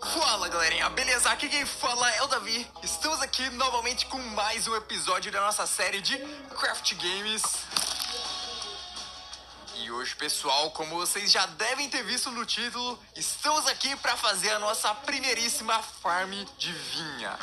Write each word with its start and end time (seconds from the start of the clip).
Fala 0.00 0.48
galerinha, 0.48 0.88
beleza? 0.90 1.30
Aqui 1.30 1.48
quem 1.48 1.66
fala 1.66 2.10
é 2.14 2.22
o 2.22 2.26
Davi. 2.28 2.66
Estamos 2.82 3.20
aqui 3.20 3.48
novamente 3.50 4.06
com 4.06 4.18
mais 4.18 4.66
um 4.68 4.76
episódio 4.76 5.30
da 5.32 5.40
nossa 5.40 5.66
série 5.66 6.00
de 6.00 6.16
Craft 6.58 6.94
Games. 6.94 7.42
E 9.76 9.90
hoje, 9.90 10.14
pessoal, 10.16 10.70
como 10.72 10.96
vocês 10.96 11.30
já 11.30 11.46
devem 11.46 11.88
ter 11.88 12.02
visto 12.04 12.30
no 12.30 12.44
título, 12.44 12.98
estamos 13.14 13.66
aqui 13.66 13.94
para 13.96 14.16
fazer 14.16 14.50
a 14.50 14.58
nossa 14.58 14.94
primeiríssima 14.94 15.80
farm 16.02 16.32
de 16.56 16.72
vinha. 16.72 17.38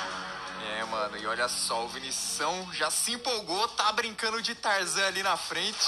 É, 0.78 0.84
mano, 0.86 1.18
e 1.18 1.26
olha 1.28 1.48
só, 1.48 1.86
o 1.86 1.90
Vinição 1.90 2.70
já 2.74 2.92
se 2.92 3.14
empolgou, 3.14 3.68
tá 3.70 3.92
brincando 3.92 4.42
de 4.42 4.54
Tarzan 4.56 5.08
ali 5.08 5.24
na 5.24 5.38
frente. 5.38 5.88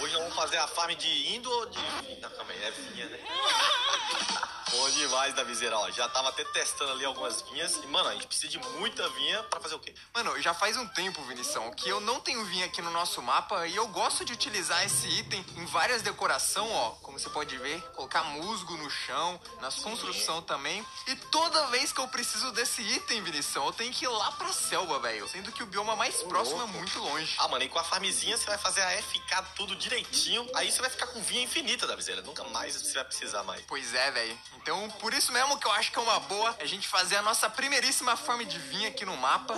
Hoje 0.00 0.14
nós 0.14 0.22
vamos 0.22 0.34
fazer 0.34 0.56
a 0.56 0.66
farm 0.66 0.94
de 0.94 1.34
indo 1.34 1.50
ou 1.50 1.66
de. 1.66 1.78
Não, 2.22 2.30
calma 2.30 2.52
aí, 2.52 2.64
é 2.64 2.70
vinha, 2.70 3.06
né? 3.06 3.18
Bom 4.76 4.90
demais 4.90 5.34
da 5.34 5.44
viseira, 5.44 5.78
ó. 5.78 5.90
Já 5.90 6.08
tava 6.08 6.30
até 6.30 6.44
testando 6.44 6.92
ali 6.92 7.04
algumas 7.04 7.42
vinhas. 7.42 7.76
E, 7.76 7.86
mano, 7.86 8.08
a 8.08 8.12
gente 8.12 8.26
precisa 8.26 8.48
de 8.48 8.58
muita 8.58 9.08
vinha 9.10 9.42
pra 9.44 9.60
fazer 9.60 9.74
o 9.74 9.78
quê? 9.78 9.94
Mano, 10.12 10.40
já 10.42 10.52
faz 10.52 10.76
um 10.76 10.86
tempo, 10.88 11.22
Vinição, 11.22 11.70
que 11.72 11.88
eu 11.88 12.00
não 12.00 12.20
tenho 12.20 12.44
vinha 12.44 12.66
aqui 12.66 12.82
no 12.82 12.90
nosso 12.90 13.22
mapa 13.22 13.66
e 13.66 13.76
eu 13.76 13.86
gosto 13.88 14.24
de 14.24 14.32
utilizar 14.32 14.84
esse 14.84 15.06
item 15.08 15.44
em 15.56 15.64
várias 15.66 16.02
decoração, 16.02 16.70
ó. 16.70 16.90
Como 17.02 17.18
você 17.18 17.30
pode 17.30 17.56
ver, 17.56 17.80
colocar 17.92 18.24
musgo 18.24 18.76
no 18.76 18.90
chão, 18.90 19.40
nas 19.60 19.76
construção 19.76 20.42
também. 20.42 20.84
E 21.06 21.16
toda 21.16 21.66
vez 21.68 21.92
que 21.92 22.00
eu 22.00 22.08
preciso 22.08 22.50
desse 22.52 22.82
item, 22.82 23.22
Vinição, 23.22 23.66
eu 23.66 23.72
tenho 23.72 23.92
que 23.92 24.04
ir 24.04 24.08
lá 24.08 24.32
pra 24.32 24.52
selva, 24.52 24.98
velho. 24.98 25.28
Sendo 25.28 25.52
que 25.52 25.62
o 25.62 25.66
bioma 25.66 25.94
mais 25.94 26.20
Ô, 26.22 26.26
próximo 26.26 26.58
louco. 26.58 26.74
é 26.74 26.76
muito 26.78 26.98
longe. 26.98 27.34
Ah, 27.38 27.48
mano, 27.48 27.64
e 27.64 27.68
com 27.68 27.78
a 27.78 27.84
farmzinha 27.84 28.36
você 28.36 28.44
vai 28.46 28.58
fazer 28.58 28.82
a 28.82 28.90
FK 29.02 29.44
tudo 29.56 29.76
direitinho. 29.76 30.46
Aí 30.54 30.70
você 30.70 30.80
vai 30.80 30.90
ficar 30.90 31.06
com 31.06 31.22
vinha 31.22 31.42
infinita 31.42 31.86
da 31.86 31.94
viseira. 31.94 32.22
Nunca 32.22 32.42
mais 32.44 32.74
você 32.74 32.94
vai 32.94 33.04
precisar 33.04 33.42
mais. 33.44 33.62
Pois 33.66 33.94
é, 33.94 34.10
velho. 34.10 34.38
Então, 34.64 34.88
por 34.92 35.12
isso 35.12 35.30
mesmo 35.30 35.58
que 35.58 35.66
eu 35.66 35.72
acho 35.72 35.92
que 35.92 35.98
é 35.98 36.00
uma 36.00 36.18
boa 36.20 36.56
a 36.58 36.64
gente 36.64 36.88
fazer 36.88 37.16
a 37.16 37.22
nossa 37.22 37.50
primeiríssima 37.50 38.16
farm 38.16 38.44
de 38.44 38.58
vinha 38.58 38.88
aqui 38.88 39.04
no 39.04 39.14
mapa. 39.14 39.54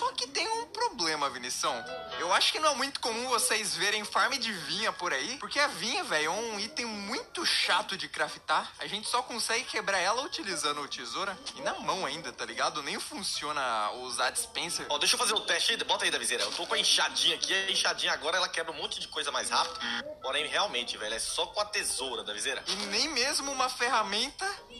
Só 0.00 0.10
que 0.14 0.26
tem 0.26 0.48
um 0.48 0.66
problema, 0.66 1.30
Vinição. 1.30 1.72
Eu 2.18 2.32
acho 2.32 2.50
que 2.50 2.58
não 2.58 2.72
é 2.72 2.74
muito 2.74 2.98
comum 2.98 3.28
vocês 3.28 3.76
verem 3.76 4.04
farm 4.04 4.32
de 4.32 4.52
vinha 4.52 4.92
por 4.92 5.12
aí, 5.12 5.36
porque 5.38 5.60
a 5.60 5.68
vinha, 5.68 6.02
velho, 6.02 6.26
é 6.26 6.28
um 6.28 6.58
item 6.58 6.86
muito 6.86 7.46
chato 7.46 7.96
de 7.96 8.08
craftar. 8.08 8.68
A 8.80 8.88
gente 8.88 9.08
só 9.08 9.22
consegue 9.22 9.62
quebrar 9.62 10.00
ela 10.00 10.20
utilizando 10.22 10.80
o 10.80 10.88
tesoura 10.88 11.38
e 11.54 11.60
na 11.60 11.74
mão 11.74 12.04
ainda, 12.04 12.32
tá 12.32 12.44
ligado? 12.44 12.82
Nem 12.82 12.98
funciona 12.98 13.92
usar 13.92 14.30
dispenser. 14.30 14.86
Ó, 14.88 14.98
deixa 14.98 15.14
eu 15.14 15.20
fazer 15.20 15.34
o 15.34 15.40
teste 15.42 15.70
aí. 15.70 15.84
Bota 15.84 16.04
aí 16.04 16.10
da 16.10 16.18
viseira. 16.18 16.42
Eu 16.42 16.50
tô 16.50 16.66
com 16.66 16.74
a 16.74 16.78
enxadinha 16.80 17.36
aqui. 17.36 17.54
A 17.54 17.70
enxadinha 17.70 18.12
agora 18.12 18.38
ela 18.38 18.48
quebra 18.48 18.72
um 18.72 18.76
monte 18.76 18.98
de 18.98 19.06
coisa 19.06 19.30
mais 19.30 19.50
rápido. 19.50 19.78
Porém, 20.20 20.48
realmente, 20.48 20.98
velho, 20.98 21.14
é 21.14 21.20
só 21.20 21.46
com 21.46 21.60
a 21.60 21.64
tesoura 21.64 22.24
da 22.24 22.32
viseira. 22.32 22.64
E 22.66 22.74
nem 22.86 23.06
mesmo 23.10 23.52
uma 23.52 23.68
ferramenta 23.68 24.15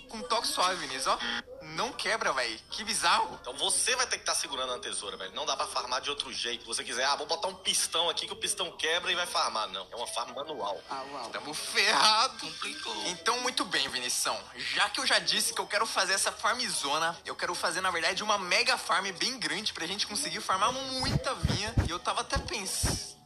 com 0.08 0.22
toque 0.22 0.46
suave, 0.46 0.76
Vinícius, 0.86 1.06
ó. 1.06 1.18
Não 1.62 1.92
quebra, 1.92 2.32
velho. 2.32 2.58
Que 2.70 2.84
bizarro. 2.84 3.38
Então 3.40 3.52
você 3.54 3.94
vai 3.96 4.06
ter 4.06 4.16
que 4.16 4.22
estar 4.22 4.34
segurando 4.34 4.72
a 4.72 4.78
tesoura, 4.78 5.16
velho. 5.16 5.34
Não 5.34 5.44
dá 5.44 5.56
pra 5.56 5.66
farmar 5.66 6.00
de 6.00 6.08
outro 6.08 6.32
jeito. 6.32 6.62
Se 6.62 6.66
você 6.66 6.84
quiser, 6.84 7.04
ah, 7.04 7.16
vou 7.16 7.26
botar 7.26 7.48
um 7.48 7.54
pistão 7.54 8.08
aqui 8.08 8.26
que 8.26 8.32
o 8.32 8.36
pistão 8.36 8.70
quebra 8.72 9.10
e 9.10 9.14
vai 9.14 9.26
farmar. 9.26 9.68
Não, 9.68 9.86
é 9.90 9.96
uma 9.96 10.06
farm 10.06 10.32
manual. 10.34 10.80
Tamo 11.32 11.52
ferrado. 11.52 12.46
Então, 13.06 13.40
muito 13.40 13.64
bem, 13.64 13.88
Vinição. 13.88 14.38
Já 14.74 14.88
que 14.88 15.00
eu 15.00 15.06
já 15.06 15.18
disse 15.18 15.52
que 15.52 15.60
eu 15.60 15.66
quero 15.66 15.86
fazer 15.86 16.14
essa 16.14 16.32
farmzona, 16.32 17.18
eu 17.24 17.34
quero 17.34 17.54
fazer, 17.54 17.80
na 17.80 17.90
verdade, 17.90 18.22
uma 18.22 18.38
mega 18.38 18.78
farm 18.78 19.10
bem 19.12 19.38
grande 19.38 19.72
pra 19.72 19.86
gente 19.86 20.06
conseguir 20.06 20.40
farmar 20.40 20.72
muita 20.72 21.34
vinha. 21.34 21.74
E 21.86 21.90
eu 21.90 21.98
tava 21.98 22.20
até 22.20 22.38
pensando. 22.38 23.16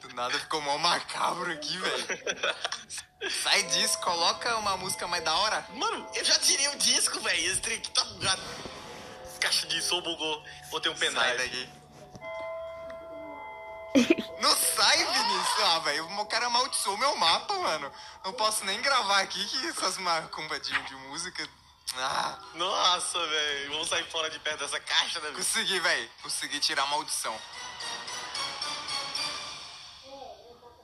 Do 0.00 0.01
nada 0.14 0.38
ficou 0.38 0.60
mal 0.60 0.78
macabro 0.78 1.50
aqui, 1.52 1.76
velho. 1.78 2.06
Sai 3.42 3.62
disso, 3.64 3.98
coloca 4.00 4.56
uma 4.56 4.76
música 4.76 5.06
mais 5.06 5.22
da 5.24 5.34
hora. 5.34 5.66
Mano, 5.74 6.08
eu 6.14 6.24
já 6.24 6.38
tirei 6.38 6.68
o 6.68 6.76
disco, 6.76 7.20
velho. 7.20 7.50
Esse 7.50 7.60
trem 7.60 7.78
aqui 7.78 7.90
tá 7.90 8.04
bugado. 8.04 8.42
Caixa 9.40 9.66
de 9.66 9.80
som 9.82 10.00
bugou. 10.02 10.44
Botei 10.70 10.90
um 10.90 10.96
Sai 10.96 11.08
pendrive. 11.08 11.36
daqui. 11.38 11.82
Não 14.40 14.56
sai, 14.56 14.96
Vinícius. 15.04 15.60
Ah, 15.64 15.78
velho, 15.80 16.20
o 16.20 16.26
cara 16.26 16.46
amaldiçoou 16.46 16.96
meu 16.96 17.14
mapa, 17.16 17.54
mano. 17.58 17.92
Não 18.24 18.32
posso 18.32 18.64
nem 18.64 18.80
gravar 18.80 19.20
aqui 19.20 19.44
que 19.44 19.66
essas 19.68 19.98
macumbadinhas 19.98 20.86
de 20.86 20.94
música. 20.96 21.46
Ah, 21.96 22.38
Nossa, 22.54 23.18
velho. 23.26 23.72
Vamos 23.72 23.88
sair 23.88 24.04
fora 24.10 24.30
de 24.30 24.38
perto 24.38 24.60
dessa 24.60 24.80
caixa, 24.80 25.18
né? 25.20 25.26
velho? 25.26 25.36
consegui, 25.36 25.78
velho. 25.78 26.10
Consegui 26.22 26.58
tirar 26.58 26.84
a 26.84 26.86
maldição. 26.86 27.38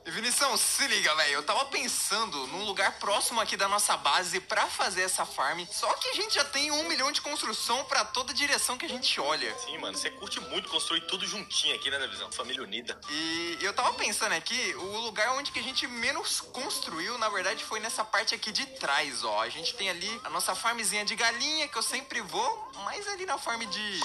Vinição, 0.09 0.57
se 0.57 0.87
liga, 0.87 1.13
velho. 1.15 1.33
Eu 1.33 1.43
tava 1.43 1.65
pensando 1.65 2.47
num 2.47 2.63
lugar 2.63 2.99
próximo 2.99 3.39
aqui 3.39 3.55
da 3.55 3.67
nossa 3.67 3.95
base 3.97 4.39
pra 4.39 4.67
fazer 4.67 5.03
essa 5.03 5.25
farm. 5.25 5.65
Só 5.71 5.91
que 5.93 6.09
a 6.09 6.13
gente 6.13 6.35
já 6.35 6.43
tem 6.43 6.71
um 6.71 6.87
milhão 6.87 7.11
de 7.11 7.21
construção 7.21 7.83
pra 7.85 8.03
toda 8.03 8.33
direção 8.33 8.77
que 8.77 8.85
a 8.85 8.89
gente 8.89 9.19
olha. 9.19 9.55
Sim, 9.59 9.77
mano. 9.77 9.97
Você 9.97 10.09
curte 10.11 10.39
muito 10.39 10.69
construir 10.69 11.01
tudo 11.01 11.27
juntinho 11.27 11.75
aqui, 11.75 11.89
né, 11.89 12.07
Visão? 12.07 12.31
Família 12.31 12.63
unida. 12.63 12.99
E 13.09 13.57
eu 13.61 13.73
tava 13.73 13.93
pensando 13.93 14.33
aqui, 14.33 14.75
o 14.75 14.97
lugar 14.97 15.31
onde 15.33 15.51
que 15.51 15.59
a 15.59 15.63
gente 15.63 15.87
menos 15.87 16.41
construiu, 16.41 17.17
na 17.17 17.29
verdade, 17.29 17.63
foi 17.63 17.79
nessa 17.79 18.03
parte 18.03 18.33
aqui 18.33 18.51
de 18.51 18.65
trás, 18.65 19.23
ó. 19.23 19.41
A 19.41 19.49
gente 19.49 19.75
tem 19.75 19.89
ali 19.89 20.21
a 20.23 20.29
nossa 20.29 20.55
farmzinha 20.55 21.05
de 21.05 21.15
galinha, 21.15 21.67
que 21.67 21.77
eu 21.77 21.83
sempre 21.83 22.21
vou, 22.21 22.71
mas 22.83 23.07
ali 23.07 23.25
na 23.25 23.37
farm 23.37 23.61
de... 23.61 23.99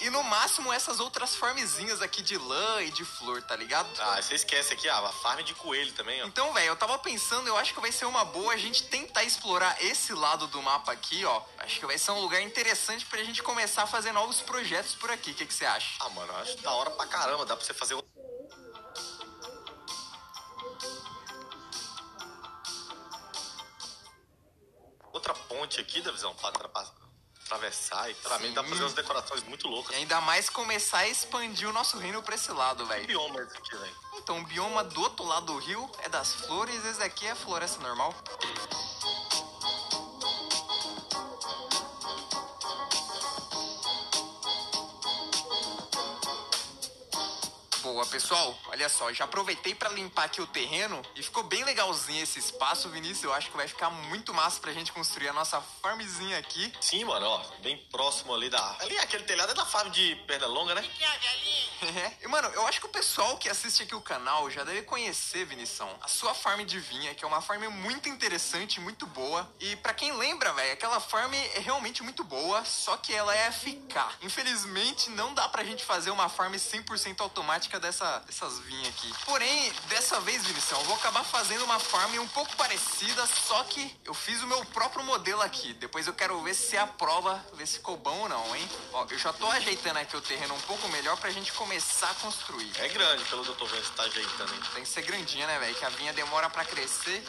E 0.00 0.10
no 0.10 0.22
máximo 0.22 0.72
essas 0.72 1.00
outras 1.00 1.34
farmzinhas 1.36 2.02
aqui 2.02 2.22
de 2.22 2.36
lã 2.36 2.82
e 2.82 2.90
de 2.90 3.04
flor, 3.04 3.42
tá 3.42 3.56
ligado? 3.56 3.88
Ah, 4.00 4.20
você 4.20 4.34
esquece 4.34 4.72
aqui, 4.74 4.88
ah, 4.88 4.98
a 4.98 5.12
farm 5.12 5.42
de 5.42 5.54
coelho 5.54 5.92
também, 5.92 6.22
ó. 6.22 6.26
Então, 6.26 6.52
velho, 6.52 6.68
eu 6.68 6.76
tava 6.76 6.98
pensando, 6.98 7.46
eu 7.46 7.56
acho 7.56 7.72
que 7.74 7.80
vai 7.80 7.92
ser 7.92 8.04
uma 8.04 8.24
boa 8.24 8.52
a 8.52 8.56
gente 8.56 8.84
tentar 8.84 9.24
explorar 9.24 9.76
esse 9.82 10.12
lado 10.12 10.46
do 10.48 10.60
mapa 10.62 10.92
aqui, 10.92 11.24
ó. 11.24 11.42
Acho 11.58 11.80
que 11.80 11.86
vai 11.86 11.98
ser 11.98 12.10
um 12.12 12.20
lugar 12.20 12.42
interessante 12.42 13.06
pra 13.06 13.22
gente 13.24 13.42
começar 13.42 13.84
a 13.84 13.86
fazer 13.86 14.12
novos 14.12 14.40
projetos 14.40 14.94
por 14.94 15.10
aqui. 15.10 15.30
O 15.30 15.34
que 15.34 15.52
você 15.52 15.64
acha? 15.64 15.96
Ah, 16.00 16.08
mano, 16.10 16.32
eu 16.32 16.38
acho 16.38 16.56
da 16.58 16.70
hora 16.72 16.90
pra 16.90 17.06
caramba. 17.06 17.44
Dá 17.46 17.56
pra 17.56 17.64
você 17.64 17.74
fazer. 17.74 17.96
Outra 25.12 25.34
ponte 25.34 25.80
aqui 25.80 26.00
da 26.00 26.10
visão 26.10 26.34
atrapa- 26.42 27.01
atravessar 27.46 28.10
e 28.10 28.14
pra 28.14 28.38
mim 28.38 28.52
dá 28.52 28.62
pra 28.62 28.70
fazer 28.70 28.82
umas 28.82 28.94
decorações 28.94 29.42
muito 29.44 29.68
loucas. 29.68 29.94
E 29.94 29.98
ainda 29.98 30.20
mais 30.20 30.48
começar 30.48 30.98
a 30.98 31.08
expandir 31.08 31.68
o 31.68 31.72
nosso 31.72 31.98
reino 31.98 32.22
pra 32.22 32.34
esse 32.34 32.50
lado, 32.52 32.86
velho. 32.86 33.06
bioma 33.06 33.42
esse 33.42 33.56
aqui, 33.56 33.76
velho? 33.76 33.96
Então, 34.18 34.38
o 34.38 34.44
bioma 34.44 34.84
do 34.84 35.00
outro 35.00 35.24
lado 35.24 35.46
do 35.46 35.58
rio 35.58 35.90
é 36.02 36.08
das 36.08 36.32
flores, 36.34 36.84
esse 36.84 37.02
aqui 37.02 37.26
é 37.26 37.34
floresta 37.34 37.80
normal. 37.82 38.14
Pessoal. 48.12 48.58
Olha 48.66 48.88
só, 48.90 49.10
já 49.12 49.24
aproveitei 49.24 49.74
pra 49.74 49.88
limpar 49.88 50.24
aqui 50.24 50.42
o 50.42 50.46
terreno 50.46 51.00
e 51.16 51.22
ficou 51.22 51.42
bem 51.44 51.64
legalzinho 51.64 52.22
esse 52.22 52.38
espaço, 52.38 52.90
Vinícius. 52.90 53.24
Eu 53.24 53.32
acho 53.32 53.50
que 53.50 53.56
vai 53.56 53.66
ficar 53.66 53.88
muito 53.88 54.34
massa 54.34 54.60
pra 54.60 54.70
gente 54.72 54.92
construir 54.92 55.28
a 55.28 55.32
nossa 55.32 55.60
farmzinha 55.80 56.38
aqui. 56.38 56.70
Sim, 56.78 57.04
mano, 57.04 57.26
ó, 57.26 57.42
bem 57.60 57.78
próximo 57.90 58.34
ali 58.34 58.50
da. 58.50 58.76
Ali, 58.80 58.98
aquele 58.98 59.24
telhado 59.24 59.52
é 59.52 59.54
da 59.54 59.64
farm 59.64 59.90
de 59.90 60.14
perna 60.26 60.46
longa, 60.46 60.74
né? 60.74 60.84
E, 62.22 62.28
mano, 62.28 62.48
eu 62.54 62.64
acho 62.68 62.78
que 62.78 62.86
o 62.86 62.90
pessoal 62.90 63.36
que 63.36 63.48
assiste 63.48 63.82
aqui 63.82 63.94
o 63.94 64.00
canal 64.00 64.48
já 64.48 64.62
deve 64.62 64.82
conhecer, 64.82 65.44
Vinição, 65.44 65.90
a 66.00 66.06
sua 66.06 66.32
farm 66.32 66.64
de 66.64 66.78
vinha, 66.78 67.12
que 67.12 67.24
é 67.24 67.26
uma 67.26 67.40
farm 67.40 67.64
muito 67.64 68.08
interessante, 68.08 68.80
muito 68.80 69.04
boa. 69.04 69.52
E 69.58 69.74
pra 69.76 69.92
quem 69.92 70.12
lembra, 70.12 70.52
velho, 70.52 70.72
aquela 70.72 71.00
farm 71.00 71.34
é 71.34 71.58
realmente 71.58 72.00
muito 72.00 72.22
boa, 72.22 72.64
só 72.64 72.96
que 72.96 73.12
ela 73.12 73.34
é 73.34 73.50
FK. 73.50 73.98
Infelizmente, 74.22 75.10
não 75.10 75.34
dá 75.34 75.48
pra 75.48 75.64
gente 75.64 75.84
fazer 75.84 76.12
uma 76.12 76.28
farm 76.28 76.54
100% 76.54 77.20
automática 77.20 77.80
dessa, 77.80 78.20
dessas 78.20 78.60
vinhas 78.60 78.88
aqui. 78.88 79.12
Porém, 79.24 79.72
dessa 79.88 80.20
vez, 80.20 80.46
Vinição, 80.46 80.78
eu 80.78 80.84
vou 80.84 80.94
acabar 80.94 81.24
fazendo 81.24 81.64
uma 81.64 81.80
farm 81.80 82.14
um 82.20 82.28
pouco 82.28 82.54
parecida, 82.54 83.26
só 83.26 83.64
que 83.64 83.92
eu 84.04 84.14
fiz 84.14 84.40
o 84.40 84.46
meu 84.46 84.64
próprio 84.66 85.04
modelo 85.04 85.42
aqui. 85.42 85.74
Depois 85.74 86.06
eu 86.06 86.14
quero 86.14 86.40
ver 86.42 86.54
se 86.54 86.76
é 86.76 86.80
a 86.80 86.86
prova, 86.86 87.44
ver 87.54 87.66
se 87.66 87.78
ficou 87.78 87.96
bom 87.96 88.20
ou 88.20 88.28
não, 88.28 88.54
hein? 88.54 88.70
Ó, 88.92 89.04
eu 89.10 89.18
já 89.18 89.32
tô 89.32 89.50
ajeitando 89.50 89.98
aqui 89.98 90.16
o 90.16 90.20
terreno 90.20 90.54
um 90.54 90.60
pouco 90.60 90.88
melhor 90.88 91.16
pra 91.16 91.30
gente 91.30 91.52
começar 91.52 91.71
a 91.76 92.14
construir. 92.20 92.70
É 92.78 92.88
grande, 92.88 93.24
pelo 93.24 93.42
que 93.42 93.50
eu 93.50 93.54
tô 93.54 93.64
vendo, 93.64 93.82
você 93.82 93.92
tá 93.94 94.02
ajeitando, 94.02 94.52
hein? 94.52 94.60
Tem 94.74 94.82
que 94.82 94.88
ser 94.88 95.02
grandinha, 95.02 95.46
né, 95.46 95.58
velho? 95.58 95.74
Que 95.74 95.84
a 95.84 95.88
vinha 95.88 96.12
demora 96.12 96.50
pra 96.50 96.64
crescer. 96.64 97.24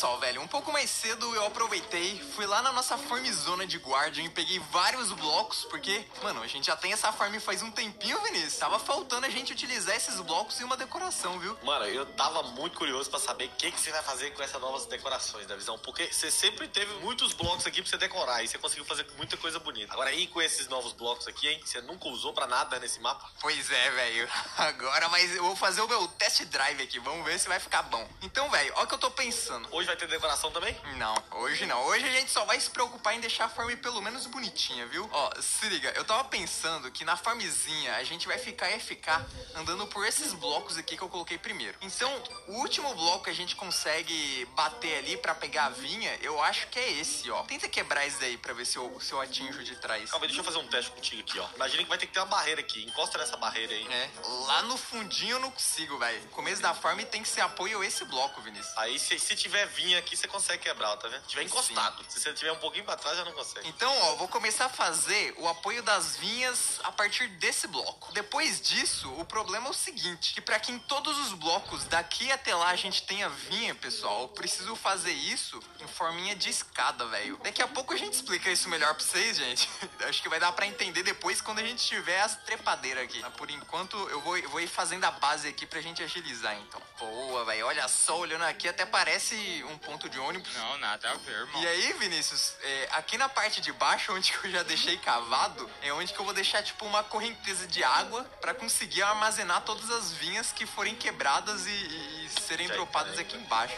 Só, 0.00 0.16
velho, 0.16 0.40
um 0.40 0.48
pouco 0.48 0.72
mais 0.72 0.88
cedo 0.88 1.34
eu 1.34 1.44
aproveitei, 1.44 2.18
fui 2.34 2.46
lá 2.46 2.62
na 2.62 2.72
nossa 2.72 2.96
farmzona 2.96 3.66
de 3.66 3.76
Guardian 3.76 4.24
e 4.24 4.30
peguei 4.30 4.58
vários 4.70 5.12
blocos, 5.12 5.66
porque, 5.66 6.06
mano, 6.22 6.40
a 6.42 6.46
gente 6.46 6.68
já 6.68 6.74
tem 6.74 6.94
essa 6.94 7.12
farm 7.12 7.38
faz 7.38 7.62
um 7.62 7.70
tempinho, 7.70 8.18
Vinícius. 8.22 8.56
Tava 8.56 8.78
faltando 8.78 9.26
a 9.26 9.28
gente 9.28 9.52
utilizar 9.52 9.94
esses 9.94 10.18
blocos 10.20 10.58
e 10.58 10.64
uma 10.64 10.74
decoração, 10.74 11.38
viu? 11.38 11.54
Mano, 11.62 11.84
eu 11.84 12.06
tava 12.06 12.42
muito 12.44 12.78
curioso 12.78 13.10
pra 13.10 13.18
saber 13.18 13.44
o 13.44 13.50
que, 13.58 13.70
que 13.70 13.78
você 13.78 13.90
vai 13.90 14.02
fazer 14.02 14.30
com 14.30 14.42
essas 14.42 14.58
novas 14.58 14.86
decorações 14.86 15.46
da 15.46 15.54
visão, 15.54 15.78
porque 15.80 16.10
você 16.10 16.30
sempre 16.30 16.66
teve 16.66 16.94
muitos 17.00 17.34
blocos 17.34 17.66
aqui 17.66 17.82
pra 17.82 17.90
você 17.90 17.98
decorar 17.98 18.42
e 18.42 18.48
você 18.48 18.56
conseguiu 18.56 18.86
fazer 18.86 19.06
muita 19.18 19.36
coisa 19.36 19.58
bonita. 19.58 19.92
Agora 19.92 20.08
aí 20.08 20.26
com 20.28 20.40
esses 20.40 20.66
novos 20.66 20.94
blocos 20.94 21.28
aqui, 21.28 21.46
hein, 21.46 21.60
você 21.62 21.82
nunca 21.82 22.08
usou 22.08 22.32
pra 22.32 22.46
nada 22.46 22.78
nesse 22.78 23.00
mapa? 23.00 23.30
Pois 23.38 23.70
é, 23.70 23.90
velho. 23.90 24.30
Agora, 24.56 25.10
mas 25.10 25.36
eu 25.36 25.42
vou 25.42 25.56
fazer 25.56 25.82
o 25.82 25.88
meu 25.88 26.08
test 26.08 26.42
drive 26.46 26.82
aqui, 26.82 26.98
vamos 26.98 27.22
ver 27.22 27.38
se 27.38 27.46
vai 27.46 27.60
ficar 27.60 27.82
bom. 27.82 28.08
Então, 28.22 28.48
velho, 28.48 28.72
olha 28.76 28.84
o 28.84 28.86
que 28.86 28.94
eu 28.94 28.98
tô 28.98 29.10
pensando. 29.10 29.68
Hoje 29.70 29.89
vai 29.90 29.96
ter 29.96 30.06
decoração 30.06 30.52
também? 30.52 30.76
Não, 30.98 31.14
hoje 31.32 31.66
não. 31.66 31.82
Hoje 31.86 32.06
a 32.06 32.12
gente 32.12 32.30
só 32.30 32.44
vai 32.44 32.60
se 32.60 32.70
preocupar 32.70 33.14
em 33.16 33.20
deixar 33.20 33.46
a 33.46 33.48
farm 33.48 33.74
pelo 33.78 34.00
menos 34.00 34.24
bonitinha, 34.26 34.86
viu? 34.86 35.08
Ó, 35.10 35.32
se 35.40 35.68
liga, 35.68 35.92
eu 35.96 36.04
tava 36.04 36.22
pensando 36.24 36.90
que 36.92 37.04
na 37.04 37.16
farmzinha 37.16 37.96
a 37.96 38.04
gente 38.04 38.28
vai 38.28 38.38
ficar 38.38 38.70
e 38.70 38.78
ficar 38.78 39.26
andando 39.56 39.86
por 39.88 40.06
esses 40.06 40.32
blocos 40.32 40.78
aqui 40.78 40.96
que 40.96 41.02
eu 41.02 41.08
coloquei 41.08 41.38
primeiro. 41.38 41.76
Então, 41.80 42.10
o 42.46 42.58
último 42.58 42.94
bloco 42.94 43.24
que 43.24 43.30
a 43.30 43.34
gente 43.34 43.56
consegue 43.56 44.44
bater 44.54 44.98
ali 44.98 45.16
para 45.16 45.34
pegar 45.34 45.66
a 45.66 45.70
vinha, 45.70 46.16
eu 46.22 46.40
acho 46.40 46.68
que 46.68 46.78
é 46.78 46.92
esse, 46.92 47.28
ó. 47.28 47.42
Tenta 47.42 47.68
quebrar 47.68 48.06
esse 48.06 48.20
daí 48.20 48.36
pra 48.36 48.52
ver 48.52 48.66
se 48.66 48.76
eu, 48.76 49.00
se 49.00 49.10
eu 49.10 49.20
atinjo 49.20 49.64
de 49.64 49.74
trás. 49.74 50.08
Calma 50.08 50.24
aí, 50.24 50.28
deixa 50.28 50.40
eu 50.40 50.44
fazer 50.44 50.58
um 50.58 50.68
teste 50.68 50.92
contigo 50.92 51.20
aqui, 51.20 51.38
ó. 51.40 51.48
Imagina 51.56 51.82
que 51.82 51.88
vai 51.88 51.98
ter 51.98 52.06
que 52.06 52.12
ter 52.12 52.20
uma 52.20 52.26
barreira 52.26 52.60
aqui. 52.60 52.84
Encosta 52.84 53.18
nessa 53.18 53.36
barreira 53.36 53.72
aí. 53.72 53.88
É, 53.88 54.08
lá 54.46 54.62
no 54.62 54.76
fundinho 54.76 55.32
eu 55.32 55.40
não 55.40 55.50
consigo, 55.50 55.98
velho. 55.98 56.22
Começo 56.28 56.62
da 56.62 56.74
farm 56.74 57.00
tem 57.00 57.24
que 57.24 57.28
ser 57.28 57.40
apoio 57.40 57.80
a 57.80 57.86
esse 57.86 58.04
bloco, 58.04 58.40
Vinícius. 58.40 58.76
Aí, 58.76 58.96
se, 59.00 59.18
se 59.18 59.34
tiver 59.34 59.66
vinha 59.66 59.79
aqui, 59.96 60.16
você 60.16 60.28
consegue 60.28 60.62
quebrar, 60.62 60.96
tá 60.96 61.08
vendo? 61.08 61.22
Se 61.22 61.28
tiver 61.28 61.42
encostado. 61.42 62.04
Se 62.08 62.20
você 62.20 62.32
tiver 62.32 62.52
um 62.52 62.56
pouquinho 62.56 62.84
pra 62.84 62.96
trás, 62.96 63.16
já 63.16 63.24
não 63.24 63.32
consegue. 63.32 63.68
Então, 63.68 63.92
ó, 64.02 64.16
vou 64.16 64.28
começar 64.28 64.66
a 64.66 64.68
fazer 64.68 65.34
o 65.38 65.48
apoio 65.48 65.82
das 65.82 66.16
vinhas 66.16 66.80
a 66.84 66.92
partir 66.92 67.28
desse 67.28 67.66
bloco. 67.66 68.12
Depois 68.12 68.60
disso, 68.60 69.12
o 69.14 69.24
problema 69.24 69.68
é 69.68 69.70
o 69.70 69.74
seguinte, 69.74 70.34
que 70.34 70.40
para 70.40 70.58
que 70.58 70.72
em 70.72 70.78
todos 70.78 71.18
os 71.18 71.32
blocos 71.32 71.84
daqui 71.84 72.30
até 72.30 72.54
lá 72.54 72.68
a 72.68 72.76
gente 72.76 73.02
tenha 73.02 73.28
vinha, 73.28 73.74
pessoal, 73.74 74.22
eu 74.22 74.28
preciso 74.28 74.74
fazer 74.76 75.12
isso 75.12 75.60
em 75.80 75.86
forminha 75.86 76.34
de 76.34 76.50
escada, 76.50 77.06
velho. 77.06 77.38
Daqui 77.42 77.62
a 77.62 77.68
pouco 77.68 77.92
a 77.92 77.96
gente 77.96 78.14
explica 78.14 78.50
isso 78.50 78.68
melhor 78.68 78.94
pra 78.94 79.04
vocês, 79.04 79.36
gente. 79.36 79.68
Acho 80.08 80.22
que 80.22 80.28
vai 80.28 80.40
dar 80.40 80.52
para 80.52 80.66
entender 80.66 81.02
depois 81.02 81.40
quando 81.40 81.60
a 81.60 81.62
gente 81.62 81.84
tiver 81.84 82.20
as 82.20 82.36
trepadeiras 82.36 83.04
aqui. 83.04 83.20
Mas 83.20 83.34
por 83.34 83.50
enquanto, 83.50 83.96
eu 84.08 84.20
vou, 84.20 84.36
eu 84.36 84.48
vou 84.50 84.60
ir 84.60 84.68
fazendo 84.68 85.04
a 85.04 85.10
base 85.10 85.48
aqui 85.48 85.66
pra 85.66 85.80
gente 85.80 86.02
agilizar, 86.02 86.56
então. 86.58 86.80
Boa, 86.98 87.44
velho. 87.44 87.66
Olha 87.66 87.88
só, 87.88 88.18
olhando 88.18 88.44
aqui, 88.44 88.68
até 88.68 88.84
parece 88.84 89.64
um 89.70 89.78
ponto 89.78 90.08
de 90.08 90.18
ônibus. 90.18 90.52
Não, 90.54 90.78
nada 90.78 91.10
a 91.10 91.14
ver, 91.14 91.32
irmão. 91.32 91.62
E 91.62 91.66
aí, 91.66 91.92
Vinícius, 91.94 92.54
é, 92.62 92.88
aqui 92.92 93.16
na 93.16 93.28
parte 93.28 93.60
de 93.60 93.72
baixo, 93.72 94.12
onde 94.14 94.32
que 94.32 94.46
eu 94.46 94.50
já 94.50 94.62
deixei 94.62 94.96
cavado, 94.98 95.68
é 95.82 95.92
onde 95.92 96.12
que 96.12 96.18
eu 96.18 96.24
vou 96.24 96.34
deixar, 96.34 96.62
tipo, 96.62 96.84
uma 96.84 97.02
correnteza 97.04 97.66
de 97.66 97.82
água 97.82 98.24
para 98.40 98.54
conseguir 98.54 99.02
armazenar 99.02 99.62
todas 99.62 99.90
as 99.90 100.12
vinhas 100.12 100.52
que 100.52 100.66
forem 100.66 100.94
quebradas 100.94 101.66
e, 101.66 101.70
e 101.70 102.30
serem 102.40 102.68
Já 102.68 102.74
dropadas 102.74 103.18
aqui 103.18 103.36
embaixo. 103.36 103.76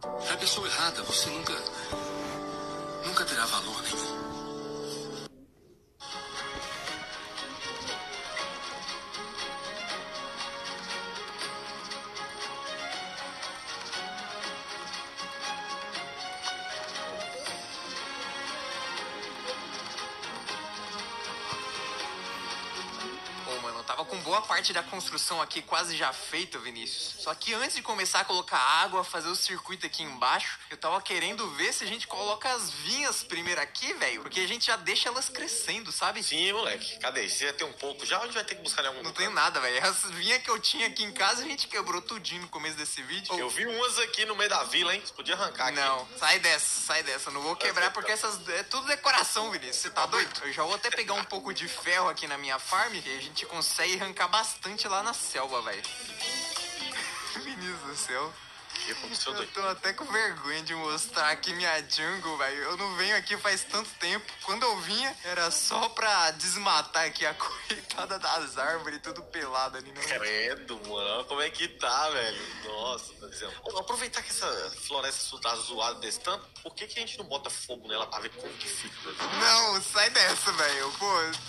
Pra 0.00 0.36
pessoa 0.36 0.66
errada, 0.66 1.02
você 1.02 1.30
nunca. 1.30 1.54
nunca 3.04 3.24
terá 3.24 3.46
valor 3.46 3.82
nenhum. 3.82 4.21
Boa 24.32 24.40
parte 24.40 24.72
da 24.72 24.82
construção 24.82 25.42
aqui 25.42 25.60
quase 25.60 25.94
já 25.94 26.10
feita, 26.10 26.58
Vinícius. 26.58 27.16
Só 27.22 27.34
que 27.34 27.52
antes 27.52 27.76
de 27.76 27.82
começar 27.82 28.20
a 28.20 28.24
colocar 28.24 28.56
água, 28.56 29.04
fazer 29.04 29.28
o 29.28 29.36
circuito 29.36 29.84
aqui 29.84 30.02
embaixo, 30.02 30.58
eu 30.72 30.78
tava 30.78 31.00
querendo 31.02 31.48
ver 31.50 31.72
se 31.72 31.84
a 31.84 31.86
gente 31.86 32.06
coloca 32.06 32.48
as 32.52 32.70
vinhas 32.70 33.22
primeiro 33.22 33.60
aqui, 33.60 33.92
velho. 33.94 34.22
Porque 34.22 34.40
a 34.40 34.46
gente 34.46 34.66
já 34.66 34.76
deixa 34.76 35.08
elas 35.08 35.28
crescendo, 35.28 35.92
sabe? 35.92 36.22
Sim, 36.22 36.52
moleque. 36.52 36.98
Cadê? 36.98 37.28
Você 37.28 37.46
já 37.46 37.52
tem 37.52 37.66
um 37.66 37.72
pouco 37.74 38.06
já? 38.06 38.20
Onde 38.20 38.32
vai 38.32 38.44
ter 38.44 38.54
que 38.54 38.62
buscar 38.62 38.82
em 38.84 38.86
algum 38.86 39.02
Não 39.02 39.10
lugar? 39.10 39.18
tenho 39.18 39.30
nada, 39.30 39.60
velho. 39.60 39.86
As 39.86 40.02
vinhas 40.12 40.42
que 40.42 40.50
eu 40.50 40.58
tinha 40.58 40.86
aqui 40.86 41.04
em 41.04 41.12
casa, 41.12 41.42
a 41.42 41.44
gente 41.46 41.68
quebrou 41.68 42.00
tudinho 42.00 42.42
no 42.42 42.48
começo 42.48 42.76
desse 42.76 43.02
vídeo. 43.02 43.38
Eu 43.38 43.50
vi 43.50 43.66
umas 43.66 43.98
aqui 43.98 44.24
no 44.24 44.34
meio 44.34 44.48
da 44.48 44.64
vila, 44.64 44.94
hein? 44.94 45.02
Você 45.04 45.12
podia 45.12 45.34
arrancar 45.34 45.68
aqui. 45.68 45.76
Não, 45.76 46.08
sai 46.18 46.38
dessa, 46.38 46.86
sai 46.86 47.02
dessa. 47.02 47.30
Não 47.30 47.42
vou 47.42 47.54
quebrar 47.56 47.92
porque 47.92 48.12
essas 48.12 48.48
é 48.48 48.62
tudo 48.62 48.86
decoração, 48.86 49.50
Vinícius. 49.50 49.76
Você 49.76 49.90
tá 49.90 50.06
doido? 50.06 50.30
Eu 50.44 50.52
já 50.52 50.62
vou 50.62 50.74
até 50.74 50.90
pegar 50.90 51.14
um 51.14 51.24
pouco 51.24 51.52
de 51.52 51.68
ferro 51.68 52.08
aqui 52.08 52.26
na 52.26 52.38
minha 52.38 52.58
farm 52.58 52.94
e 52.94 53.16
a 53.16 53.20
gente 53.20 53.44
consegue 53.46 53.94
arrancar 54.00 54.28
bastante 54.28 54.88
lá 54.88 55.02
na 55.02 55.12
selva, 55.12 55.60
velho. 55.62 55.82
Vinícius 57.44 57.80
do 57.80 57.96
céu. 57.96 58.32
O 58.74 58.84
que 58.84 58.92
aconteceu, 58.92 59.32
Eu 59.32 59.36
doido? 59.38 59.52
tô 59.52 59.68
até 59.68 59.92
com 59.92 60.04
vergonha 60.06 60.62
de 60.62 60.74
mostrar 60.74 61.30
aqui 61.30 61.52
minha 61.54 61.82
jungle, 61.88 62.36
velho. 62.36 62.62
Eu 62.62 62.76
não 62.76 62.94
venho 62.96 63.16
aqui 63.16 63.36
faz 63.36 63.64
tanto 63.64 63.88
tempo. 64.00 64.24
Quando 64.42 64.62
eu 64.64 64.76
vinha, 64.80 65.16
era 65.24 65.50
só 65.50 65.88
pra 65.90 66.30
desmatar 66.32 67.04
aqui 67.06 67.24
a 67.26 67.34
coitada 67.34 68.18
das 68.18 68.58
árvores, 68.58 69.00
tudo 69.02 69.22
pelado 69.24 69.78
ali. 69.78 69.92
Não 69.92 70.02
Credo, 70.02 70.80
mano. 70.88 71.24
Como 71.24 71.40
é 71.40 71.50
que 71.50 71.68
tá, 71.68 72.10
velho? 72.10 72.42
Nossa, 72.64 73.12
tá 73.14 73.26
dizendo. 73.28 73.52
Aproveitar 73.78 74.22
que 74.22 74.30
essa 74.30 74.70
floresta 74.86 75.38
tá 75.40 75.54
zoada 75.56 76.00
desse 76.00 76.20
tanto, 76.20 76.44
por 76.62 76.74
que, 76.74 76.86
que 76.86 76.98
a 76.98 77.02
gente 77.06 77.18
não 77.18 77.24
bota 77.26 77.50
fogo 77.50 77.86
nela 77.88 78.06
pra 78.06 78.20
ver 78.20 78.30
como 78.30 78.52
que 78.54 78.68
fica? 78.68 79.10
Não, 79.40 79.82
sai 79.82 80.10
dessa, 80.10 80.50
velho. 80.52 80.92
Pô, 80.98 81.06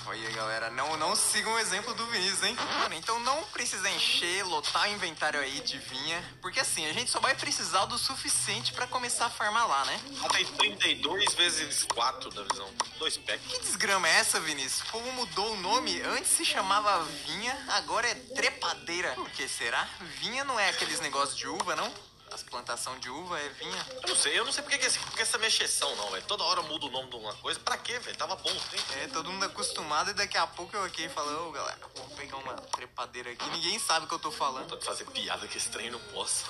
olha, 0.08 0.30
galera, 0.32 0.70
não, 0.72 0.98
não 0.98 1.16
sigam 1.16 1.54
o 1.54 1.60
exemplo 1.60 1.94
do 1.94 2.06
Vinícius, 2.08 2.44
hein? 2.44 2.56
Mano, 2.80 2.96
então 2.96 3.20
não 3.20 3.44
precisa 3.46 3.90
encher, 3.90 4.44
lotar 4.46 4.84
o 4.84 4.88
inventário 4.94 5.40
aí 5.40 5.60
de 5.62 5.78
vinha, 5.78 6.38
porque 6.42 6.60
assim, 6.60 6.86
a 6.90 6.94
gente 6.94 7.10
só 7.14 7.20
vai 7.20 7.36
precisar 7.36 7.86
do 7.86 7.96
suficiente 7.96 8.74
pra 8.74 8.88
começar 8.88 9.28
a 9.28 9.30
farmar 9.30 9.68
lá, 9.68 9.86
né? 9.86 10.02
Tem 10.32 10.76
32 10.76 11.36
vezes 11.36 11.84
4 11.84 12.32
da 12.32 12.42
visão. 12.42 12.68
Dois 12.98 13.18
packs. 13.18 13.52
Que 13.52 13.60
desgrama 13.60 14.08
é 14.08 14.14
essa, 14.14 14.40
Vinícius? 14.40 14.82
O 14.82 14.94
povo 14.94 15.12
mudou 15.12 15.54
o 15.54 15.58
nome, 15.58 16.02
antes 16.02 16.32
se 16.32 16.44
chamava 16.44 17.04
vinha, 17.28 17.56
agora 17.74 18.08
é 18.08 18.16
trepadeira. 18.16 19.12
Por 19.12 19.30
que 19.30 19.48
será? 19.48 19.88
Vinha 20.22 20.44
não 20.44 20.60
é 20.60 20.70
aqueles 20.70 21.00
negócios 21.02 21.38
de 21.38 21.48
uva, 21.48 21.76
não? 21.76 21.94
As 22.32 22.42
plantações 22.42 23.00
de 23.00 23.12
uva 23.12 23.40
é 23.40 23.48
vinha. 23.50 23.88
Eu 24.02 24.10
não 24.10 24.16
sei, 24.16 24.40
eu 24.40 24.44
não 24.44 24.52
sei 24.52 24.64
porque 24.64 24.80
que 24.80 24.88
esse, 24.88 24.98
porque 24.98 25.22
essa 25.22 25.38
mexeção 25.38 25.96
não, 25.96 26.10
velho. 26.10 26.24
Toda 26.26 26.44
hora 26.44 26.64
muda 26.64 26.88
o 26.88 26.90
nome 26.90 27.12
de 27.12 27.16
uma 27.16 27.36
coisa. 27.36 27.60
Pra 27.60 27.78
quê, 27.78 28.00
velho? 28.00 28.18
Tava 28.18 28.36
bom, 28.38 28.56
tem. 28.72 29.04
É, 29.04 29.08
todo 29.08 29.32
mundo 29.32 29.46
acostumado 29.46 30.10
e 30.10 30.16
daqui 30.16 30.36
a 30.36 30.48
pouco 30.48 30.76
eu 30.76 30.84
aqui 30.84 31.08
falando, 31.10 31.48
ô 31.48 31.52
galera, 31.52 31.78
vou 31.96 32.08
pegar 32.16 32.38
uma 32.38 32.56
trepadeira 32.56 33.30
aqui. 33.30 33.48
Ninguém 33.52 33.78
sabe 33.78 34.08
o 34.08 34.10
que 34.10 34.16
eu 34.16 34.20
tô 34.20 34.32
falando. 34.32 34.68
Tô 34.68 34.78
de 34.78 34.86
fazer 34.86 35.06
piada 35.06 35.48
que 35.48 35.60
esse 35.60 35.70
trem 35.70 35.92
não 35.92 36.00
posso. 36.00 36.46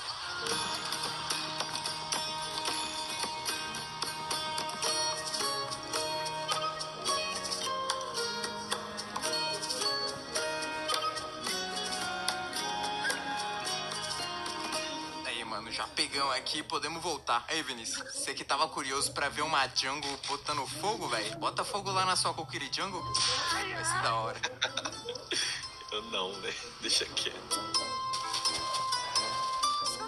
Já 15.74 15.88
pegamos 15.88 16.36
aqui, 16.36 16.62
podemos 16.62 17.02
voltar. 17.02 17.44
Aí, 17.48 17.64
Vinícius, 17.64 18.04
você 18.14 18.32
que 18.32 18.44
tava 18.44 18.68
curioso 18.68 19.12
pra 19.12 19.28
ver 19.28 19.42
uma 19.42 19.68
jungle 19.76 20.20
botando 20.28 20.68
fogo, 20.68 21.10
velho? 21.10 21.36
Bota 21.40 21.64
fogo 21.66 21.92
lá 21.92 22.06
na 22.06 22.16
sua 22.16 22.32
Kokiri 22.32 22.70
Jungle. 22.72 23.02
Vai 23.02 23.84
ser 23.84 24.02
da 24.04 24.14
hora. 24.14 24.40
Eu 25.92 26.04
não, 26.04 26.32
velho. 26.42 26.56
Deixa 26.80 27.06
quieto. 27.06 27.83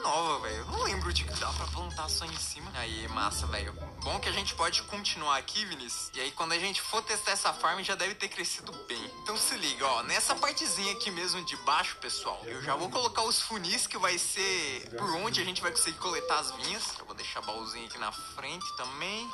Nova, 0.05 0.47
velho. 0.47 0.57
Eu 0.57 0.65
não 0.67 0.83
lembro 0.83 1.11
de 1.11 1.23
que 1.23 1.33
dá 1.39 1.51
pra 1.51 1.65
plantar 1.65 2.07
só 2.09 2.25
em 2.25 2.37
cima. 2.37 2.69
Aí, 2.75 3.07
massa, 3.07 3.47
velho. 3.47 3.73
Bom 4.03 4.19
que 4.19 4.29
a 4.29 4.31
gente 4.31 4.53
pode 4.53 4.83
continuar 4.83 5.35
aqui, 5.35 5.65
Vinícius. 5.65 6.11
E 6.13 6.21
aí, 6.21 6.31
quando 6.31 6.51
a 6.51 6.59
gente 6.59 6.79
for 6.79 7.01
testar 7.01 7.31
essa 7.31 7.51
farm, 7.51 7.81
já 7.81 7.95
deve 7.95 8.13
ter 8.13 8.27
crescido 8.27 8.71
bem. 8.87 9.03
Então 9.23 9.35
se 9.35 9.57
liga, 9.57 9.83
ó. 9.83 10.03
Nessa 10.03 10.35
partezinha 10.35 10.91
aqui 10.91 11.09
mesmo 11.09 11.43
de 11.43 11.57
baixo, 11.57 11.95
pessoal, 11.95 12.39
eu 12.45 12.61
já 12.61 12.75
vou 12.75 12.87
colocar 12.91 13.23
os 13.23 13.41
funis 13.41 13.87
que 13.87 13.97
vai 13.97 14.15
ser 14.19 14.87
por 14.95 15.09
onde 15.15 15.41
a 15.41 15.43
gente 15.43 15.59
vai 15.59 15.71
conseguir 15.71 15.97
coletar 15.97 16.37
as 16.37 16.51
vinhas. 16.51 16.83
Eu 16.99 17.05
vou 17.07 17.15
deixar 17.15 17.41
baúzinho 17.41 17.87
aqui 17.87 17.97
na 17.97 18.11
frente 18.11 18.77
também. 18.77 19.27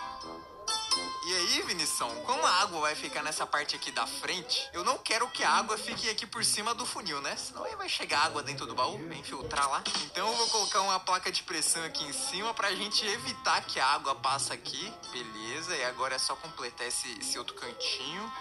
E 1.24 1.33
aí, 1.33 1.62
Vinição, 1.62 2.10
como 2.25 2.45
a 2.45 2.62
água 2.62 2.81
vai 2.81 2.95
ficar 2.95 3.24
nessa 3.24 3.45
parte 3.45 3.75
aqui 3.75 3.91
da 3.91 4.05
frente, 4.05 4.69
eu 4.74 4.83
não 4.83 4.98
quero 4.98 5.29
que 5.29 5.43
a 5.43 5.50
água 5.50 5.77
fique 5.77 6.10
aqui 6.10 6.25
por 6.25 6.43
cima 6.43 6.74
do 6.74 6.86
funil, 6.86 7.21
né? 7.21 7.36
Senão 7.38 7.63
aí 7.63 7.75
vai 7.75 7.88
chegar 7.88 8.25
água 8.25 8.43
dentro 8.43 8.65
do 8.65 8.75
baú, 8.75 8.98
vai 9.07 9.17
infiltrar 9.17 9.69
lá. 9.69 9.83
Então 10.05 10.27
eu 10.27 10.36
vou 10.36 10.48
colocar 10.50 10.81
uma 10.81 11.00
placa 11.00 11.31
de 11.31 11.43
pressão 11.43 11.83
aqui 11.86 12.03
em 12.03 12.12
cima 12.12 12.53
pra 12.53 12.74
gente 12.75 13.05
evitar 13.05 13.62
que 13.62 13.79
a 13.79 13.86
água 13.86 14.15
passe 14.15 14.51
aqui. 14.51 14.91
Beleza, 15.12 15.75
e 15.75 15.83
agora 15.86 16.15
é 16.15 16.19
só 16.19 16.36
completar 16.36 16.88
esse, 16.88 17.10
esse 17.19 17.38
outro 17.38 17.55
cantinho. 17.55 18.33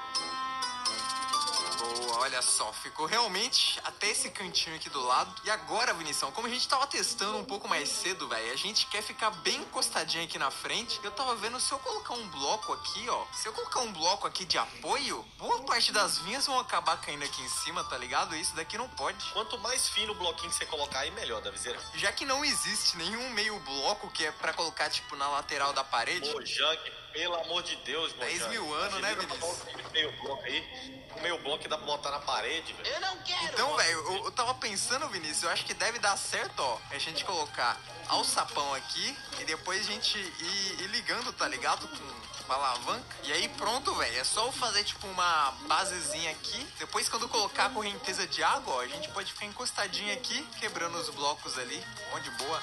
Boa, 1.81 2.21
olha 2.21 2.43
só, 2.43 2.71
ficou 2.75 3.07
realmente 3.07 3.81
até 3.85 4.11
esse 4.11 4.29
cantinho 4.31 4.77
aqui 4.77 4.91
do 4.91 5.01
lado. 5.01 5.35
E 5.45 5.51
agora, 5.51 5.95
Vinição, 5.95 6.31
como 6.33 6.47
a 6.47 6.51
gente 6.51 6.69
tava 6.69 6.87
testando 6.87 7.39
um 7.39 7.45
pouco 7.45 7.67
mais 7.67 7.89
cedo, 7.89 8.29
velho, 8.29 8.53
a 8.53 8.57
gente 8.57 8.85
quer 8.87 9.03
ficar 9.03 9.31
bem 9.31 9.57
encostadinho 9.63 10.25
aqui 10.25 10.39
na 10.39 10.51
frente. 10.51 11.01
Eu 11.03 11.11
tava 11.11 11.35
vendo 11.37 11.59
se 11.59 11.73
eu 11.73 11.79
colocar 11.79 12.13
um 12.15 12.29
bloco 12.29 12.75
aqui, 12.75 13.09
ó, 13.09 13.25
se 13.33 13.49
eu 13.49 13.53
colocar 13.55 13.81
um 13.81 13.93
bloco 13.93 14.27
aqui 14.27 14.45
de 14.45 14.59
apoio, 14.59 15.25
boa 15.39 15.63
parte 15.63 15.91
das 15.91 16.19
vinhas 16.19 16.47
vão 16.47 16.59
acabar 16.59 17.01
caindo 17.01 17.25
aqui 17.25 17.41
em 17.41 17.49
cima, 17.49 17.83
tá 17.85 17.97
ligado? 17.97 18.37
Isso 18.37 18.55
daqui 18.55 18.77
não 18.77 18.89
pode. 18.91 19.25
Quanto 19.33 19.59
mais 19.59 19.89
fino 19.89 20.13
o 20.13 20.17
bloquinho 20.17 20.51
que 20.51 20.57
você 20.57 20.67
colocar 20.67 21.01
aí, 21.01 21.11
melhor, 21.13 21.41
da 21.41 21.51
viseira. 21.51 21.81
Já 21.95 22.13
que 22.13 22.27
não 22.27 22.45
existe 22.45 22.99
nenhum 22.99 23.31
meio 23.31 23.59
bloco 23.61 24.11
que 24.11 24.27
é 24.27 24.33
pra 24.33 24.53
colocar, 24.53 24.91
tipo, 24.91 25.17
na 25.17 25.29
lateral 25.29 25.73
da 25.73 25.83
parede. 25.83 26.29
Ô, 26.29 26.45
Junk, 26.45 26.93
pelo 27.13 27.35
amor 27.37 27.63
de 27.63 27.77
Deus, 27.77 28.13
meu 28.15 28.27
10 28.27 28.47
mil 28.49 28.75
anos, 28.75 29.01
né, 29.01 29.15
Vinícius? 29.15 29.59
Meio 29.93 30.13
bloco 30.21 30.43
aí. 30.45 31.01
O 31.17 31.21
meio 31.21 31.39
bloco 31.39 31.69
dá 31.69 31.77
pra 31.77 31.87
botar 31.87 32.11
na 32.11 32.21
parede, 32.21 32.73
velho. 32.73 32.89
Eu 32.89 33.01
não 33.01 33.17
quero. 33.23 33.45
Então, 33.45 33.77
velho, 33.77 33.99
eu, 33.99 34.25
eu 34.25 34.33
tava 34.33 34.55
pensando, 34.55 35.09
Vinícius, 35.09 35.43
eu 35.43 35.51
acho 35.51 35.65
que 35.65 35.75
deve 35.75 35.99
dar 35.99 36.17
certo, 36.17 36.61
ó. 36.61 36.79
A 36.91 36.99
gente 36.99 37.25
colocar 37.25 37.81
alçapão 38.09 38.75
aqui 38.75 39.17
e 39.41 39.45
depois 39.45 39.81
a 39.81 39.93
gente 39.93 40.19
ir, 40.19 40.83
ir 40.83 40.87
ligando, 40.89 41.33
tá 41.33 41.49
ligado? 41.49 41.87
Com 41.89 42.45
uma 42.45 42.55
alavanca. 42.55 43.17
E 43.25 43.33
aí 43.33 43.49
pronto, 43.51 43.95
velho. 43.95 44.19
É 44.19 44.25
só 44.25 44.47
eu 44.47 44.53
fazer 44.53 44.85
tipo 44.85 45.07
uma 45.07 45.53
basezinha 45.67 46.31
aqui. 46.31 46.67
Depois 46.79 47.09
quando 47.09 47.23
eu 47.23 47.29
colocar 47.29 47.67
a 47.67 47.71
correnteza 47.71 48.27
de 48.27 48.43
água, 48.43 48.75
ó, 48.75 48.81
a 48.81 48.89
gente 48.89 49.09
pode 49.11 49.33
ficar 49.33 49.47
encostadinho 49.47 50.13
aqui, 50.13 50.43
quebrando 50.59 50.97
os 50.99 51.09
blocos 51.11 51.59
ali. 51.59 51.83
Onde 52.13 52.31
boa. 52.31 52.63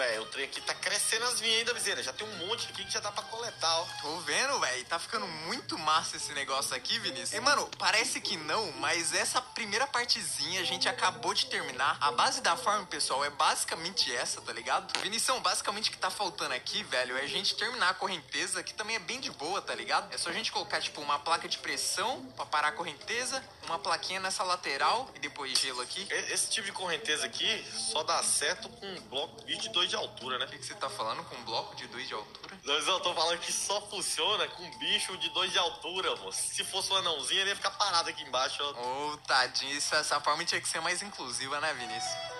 Velho, 0.00 0.22
o 0.22 0.26
trem 0.26 0.46
aqui 0.46 0.62
tá 0.62 0.74
crescendo 0.74 1.26
as 1.26 1.40
vinhas 1.40 1.58
ainda, 1.58 1.74
viseira. 1.74 2.02
Já 2.02 2.12
tem 2.12 2.26
um 2.26 2.46
monte 2.46 2.68
aqui 2.70 2.84
que 2.84 2.90
já 2.90 3.00
dá 3.00 3.12
pra 3.12 3.22
coletar, 3.24 3.80
ó. 3.80 3.86
Tô 4.00 4.16
vendo, 4.20 4.58
velho. 4.58 4.84
Tá 4.86 4.98
ficando 4.98 5.26
muito 5.26 5.78
massa 5.78 6.16
esse 6.16 6.32
negócio 6.32 6.74
aqui, 6.74 6.98
Vinícius. 6.98 7.34
E, 7.34 7.40
mano, 7.40 7.68
parece 7.78 8.20
que 8.20 8.36
não, 8.38 8.72
mas 8.72 9.12
essa 9.12 9.42
primeira 9.42 9.86
partezinha 9.86 10.62
a 10.62 10.64
gente 10.64 10.88
acabou 10.88 11.34
de 11.34 11.46
terminar. 11.46 11.98
A 12.00 12.12
base 12.12 12.40
da 12.40 12.56
farm, 12.56 12.86
pessoal, 12.86 13.22
é 13.24 13.30
basicamente 13.30 14.14
essa, 14.14 14.40
tá 14.40 14.52
ligado? 14.52 14.98
Vinição, 15.00 15.38
basicamente 15.40 15.90
o 15.90 15.92
que 15.92 15.98
tá 15.98 16.10
faltando 16.10 16.54
aqui, 16.54 16.82
velho, 16.84 17.18
é 17.18 17.22
a 17.22 17.26
gente 17.26 17.54
terminar 17.54 17.90
a 17.90 17.94
correnteza, 17.94 18.62
que 18.62 18.72
também 18.72 18.96
é 18.96 19.00
bem 19.00 19.20
de 19.20 19.30
boa, 19.30 19.60
tá 19.60 19.74
ligado? 19.74 20.12
É 20.14 20.18
só 20.18 20.30
a 20.30 20.32
gente 20.32 20.50
colocar, 20.50 20.80
tipo, 20.80 21.00
uma 21.02 21.18
placa 21.18 21.46
de 21.46 21.58
pressão 21.58 22.24
pra 22.36 22.46
parar 22.46 22.68
a 22.68 22.72
correnteza, 22.72 23.44
uma 23.66 23.78
plaquinha 23.78 24.20
nessa 24.20 24.42
lateral 24.44 25.10
e 25.14 25.18
depois 25.18 25.58
gelo 25.58 25.82
aqui. 25.82 26.06
Esse 26.30 26.48
tipo 26.48 26.66
de 26.66 26.72
correnteza 26.72 27.26
aqui 27.26 27.64
só 27.92 28.02
dá 28.02 28.22
certo 28.22 28.68
com 28.70 28.86
um 28.86 29.00
bloco 29.02 29.44
22 29.44 29.89
de 29.90 29.96
altura, 29.96 30.38
né? 30.38 30.44
O 30.46 30.48
que, 30.48 30.58
que 30.58 30.64
você 30.64 30.74
tá 30.74 30.88
falando 30.88 31.22
com 31.24 31.36
um 31.36 31.44
bloco 31.44 31.74
de 31.74 31.86
2 31.88 32.08
de 32.08 32.14
altura? 32.14 32.58
Mas 32.64 32.86
eu 32.86 33.00
tô 33.00 33.12
falando 33.12 33.38
que 33.40 33.52
só 33.52 33.80
funciona 33.88 34.46
com 34.48 34.62
um 34.62 34.78
bicho 34.78 35.16
de 35.18 35.28
2 35.30 35.52
de 35.52 35.58
altura, 35.58 36.16
moço. 36.16 36.40
Se 36.54 36.64
fosse 36.64 36.92
um 36.92 36.96
anãozinho, 36.96 37.40
ele 37.40 37.50
ia 37.50 37.56
ficar 37.56 37.72
parado 37.72 38.08
aqui 38.08 38.22
embaixo, 38.22 38.62
ó. 38.62 38.80
Ô, 38.80 39.12
oh, 39.12 39.16
tadinho, 39.18 39.76
isso, 39.76 39.94
essa 39.94 40.20
forma 40.20 40.44
tinha 40.44 40.60
que 40.60 40.68
ser 40.68 40.80
mais 40.80 41.02
inclusiva, 41.02 41.60
né, 41.60 41.74
Vinícius? 41.74 42.39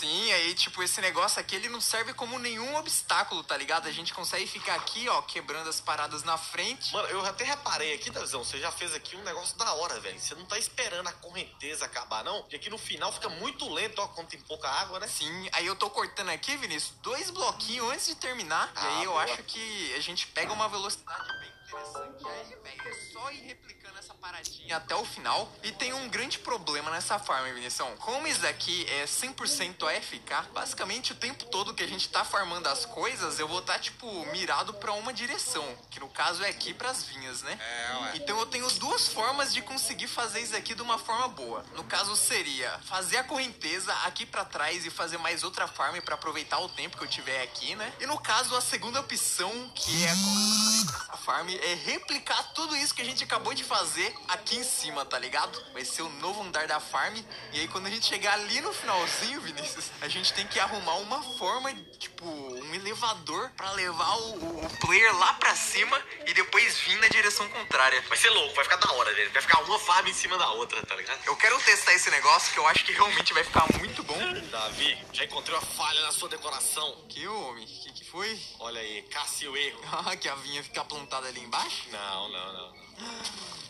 Sim, 0.00 0.32
aí, 0.32 0.54
tipo, 0.54 0.82
esse 0.82 1.00
negócio 1.00 1.40
aqui, 1.40 1.56
ele 1.56 1.68
não 1.68 1.80
serve 1.80 2.14
como 2.14 2.38
nenhum 2.38 2.76
obstáculo, 2.76 3.42
tá 3.42 3.56
ligado? 3.56 3.86
A 3.86 3.92
gente 3.92 4.14
consegue 4.14 4.46
ficar 4.46 4.74
aqui, 4.74 5.08
ó, 5.08 5.22
quebrando 5.22 5.68
as 5.68 5.80
paradas 5.80 6.22
na 6.22 6.36
frente. 6.38 6.92
Mano, 6.92 7.08
eu 7.08 7.24
até 7.24 7.44
reparei 7.44 7.94
aqui, 7.94 8.10
Davizão, 8.10 8.44
você 8.44 8.58
já 8.58 8.70
fez 8.70 8.94
aqui 8.94 9.16
um 9.16 9.22
negócio 9.22 9.56
da 9.56 9.72
hora, 9.74 9.98
velho. 10.00 10.18
Você 10.18 10.34
não 10.34 10.44
tá 10.44 10.58
esperando 10.58 11.08
a 11.08 11.12
correnteza 11.12 11.84
acabar, 11.84 12.24
não? 12.24 12.42
Porque 12.42 12.56
aqui 12.56 12.70
no 12.70 12.78
final 12.78 13.12
fica 13.12 13.28
muito 13.28 13.68
lento, 13.72 14.00
ó, 14.00 14.08
quando 14.08 14.28
tem 14.28 14.40
pouca 14.40 14.68
água, 14.68 15.00
né? 15.00 15.06
Sim, 15.06 15.48
aí 15.52 15.66
eu 15.66 15.76
tô 15.76 15.90
cortando 15.90 16.30
aqui, 16.30 16.56
Vinícius, 16.56 16.94
dois 17.02 17.30
bloquinhos 17.30 17.90
antes 17.90 18.06
de 18.06 18.14
terminar. 18.14 18.70
Ah, 18.74 18.84
e 18.84 18.86
aí 18.86 19.04
eu 19.04 19.12
boa. 19.12 19.24
acho 19.24 19.42
que 19.44 19.94
a 19.94 20.00
gente 20.00 20.26
pega 20.28 20.52
uma 20.52 20.68
velocidade 20.68 21.28
bem 21.40 21.54
interessante 21.74 22.26
aí, 22.26 22.56
velho. 22.62 22.88
É 22.88 23.12
só 23.12 23.30
ir 23.30 23.40
replicando 23.40 23.98
essa 23.98 24.14
paradinha 24.14 24.76
até 24.76 24.94
o 24.94 25.04
final. 25.04 25.50
E 25.62 25.72
tem 25.72 25.92
um 25.92 26.08
grande 26.08 26.38
problema 26.38 26.90
nessa 26.90 27.18
farm, 27.18 27.52
Vinição. 27.54 27.96
Como 27.96 28.26
isso 28.26 28.40
daqui 28.40 28.86
é 28.90 29.04
100% 29.04 29.82
AFK, 29.82 30.52
basicamente 30.52 31.12
o 31.12 31.14
tempo 31.14 31.44
todo 31.46 31.74
que 31.74 31.82
a 31.82 31.86
gente 31.86 32.08
tá 32.08 32.24
farmando 32.24 32.68
as 32.68 32.84
coisas, 32.84 33.38
eu 33.38 33.48
vou 33.48 33.58
estar, 33.60 33.74
tá, 33.74 33.78
tipo, 33.78 34.06
mirado 34.26 34.74
pra 34.74 34.92
uma 34.92 35.12
direção. 35.12 35.64
Que 35.90 36.00
no 36.00 36.08
caso 36.08 36.44
é 36.44 36.48
aqui 36.48 36.72
pras 36.72 37.04
vinhas, 37.04 37.42
né? 37.42 37.58
É, 37.60 37.96
ué. 37.96 38.12
Então 38.16 38.38
eu 38.38 38.46
tenho 38.46 38.68
duas 38.72 39.08
formas 39.08 39.52
de 39.52 39.62
conseguir 39.62 40.06
fazer 40.06 40.40
isso 40.40 40.56
aqui 40.56 40.74
de 40.74 40.82
uma 40.82 40.98
forma 40.98 41.28
boa. 41.28 41.64
No 41.74 41.84
caso 41.84 42.16
seria 42.16 42.78
fazer 42.84 43.18
a 43.18 43.24
correnteza 43.24 43.92
aqui 44.04 44.26
pra 44.26 44.44
trás 44.44 44.84
e 44.84 44.90
fazer 44.90 45.18
mais 45.18 45.42
outra 45.42 45.66
farm 45.66 46.00
para 46.00 46.14
aproveitar 46.14 46.58
o 46.58 46.68
tempo 46.68 46.96
que 46.96 47.04
eu 47.04 47.08
tiver 47.08 47.42
aqui, 47.42 47.74
né? 47.74 47.92
E 48.00 48.06
no 48.06 48.18
caso, 48.18 48.54
a 48.56 48.60
segunda 48.60 49.00
opção, 49.00 49.70
que 49.74 50.04
é 50.04 50.14
a 51.14 51.16
farm, 51.16 51.48
é 51.48 51.74
replicar 51.74 52.42
tudo 52.54 52.76
isso 52.76 52.94
que 52.94 53.00
a 53.00 53.04
gente 53.04 53.22
acabou 53.22 53.54
de 53.54 53.62
fazer 53.64 54.12
aqui 54.28 54.56
em 54.56 54.64
cima, 54.64 55.04
tá 55.04 55.18
ligado? 55.18 55.62
Vai 55.72 55.84
ser 55.84 56.02
o 56.02 56.08
novo 56.08 56.42
andar 56.42 56.66
da 56.66 56.80
farm. 56.80 57.16
E 57.52 57.60
aí, 57.60 57.68
quando 57.68 57.86
a 57.86 57.90
gente 57.90 58.06
chegar 58.06 58.34
ali 58.34 58.60
no 58.60 58.72
finalzinho, 58.72 59.40
Vinícius, 59.40 59.90
a 60.00 60.08
gente 60.08 60.32
tem 60.32 60.46
que 60.46 60.58
arrumar 60.58 60.96
uma 60.96 61.22
forma, 61.38 61.72
tipo, 61.98 62.26
um 62.26 62.74
elevador 62.74 63.50
para 63.56 63.70
levar 63.72 64.16
o, 64.16 64.64
o, 64.64 64.70
player 64.80 65.16
lá 65.16 65.34
pra 65.34 65.54
cima 65.54 66.00
e 66.26 66.34
depois 66.34 66.78
vir 66.80 66.96
na 66.96 67.08
direção 67.08 67.48
contrária. 67.48 68.02
Vai 68.08 68.18
ser 68.18 68.30
louco, 68.30 68.54
vai 68.54 68.64
ficar 68.64 68.76
da 68.76 68.92
hora, 68.92 69.14
velho. 69.14 69.30
Vai 69.30 69.42
ficar 69.42 69.60
uma 69.62 69.78
farm 69.78 70.08
em 70.08 70.14
cima 70.14 70.36
da 70.36 70.50
outra, 70.50 70.84
tá 70.84 70.96
ligado? 70.96 71.20
Eu 71.26 71.36
quero 71.36 71.58
testar 71.60 71.94
esse 71.94 72.10
negócio 72.10 72.52
que 72.52 72.58
eu 72.58 72.66
acho 72.66 72.84
que 72.84 72.92
realmente 72.92 73.32
vai 73.32 73.44
ficar 73.44 73.66
muito 73.78 74.02
bom. 74.02 74.18
Davi, 74.50 74.98
já 75.12 75.24
encontrei 75.24 75.56
uma 75.56 75.64
falha 75.64 76.00
na 76.02 76.12
sua 76.12 76.28
decoração. 76.28 77.04
Que 77.08 77.26
homem? 77.28 77.66
Que 77.66 77.92
que 77.92 78.04
foi? 78.04 78.38
Olha 78.58 78.80
aí, 78.80 79.02
casse 79.02 79.46
o 79.46 79.56
erro. 79.56 79.80
Ah, 80.06 80.16
que 80.16 80.28
a 80.28 80.34
vinha 80.34 80.62
fica 80.62 80.84
ali 81.12 81.40
embaixo? 81.40 81.88
Não, 81.90 82.28
não, 82.28 82.52
não. 82.52 82.72
não 82.72 83.64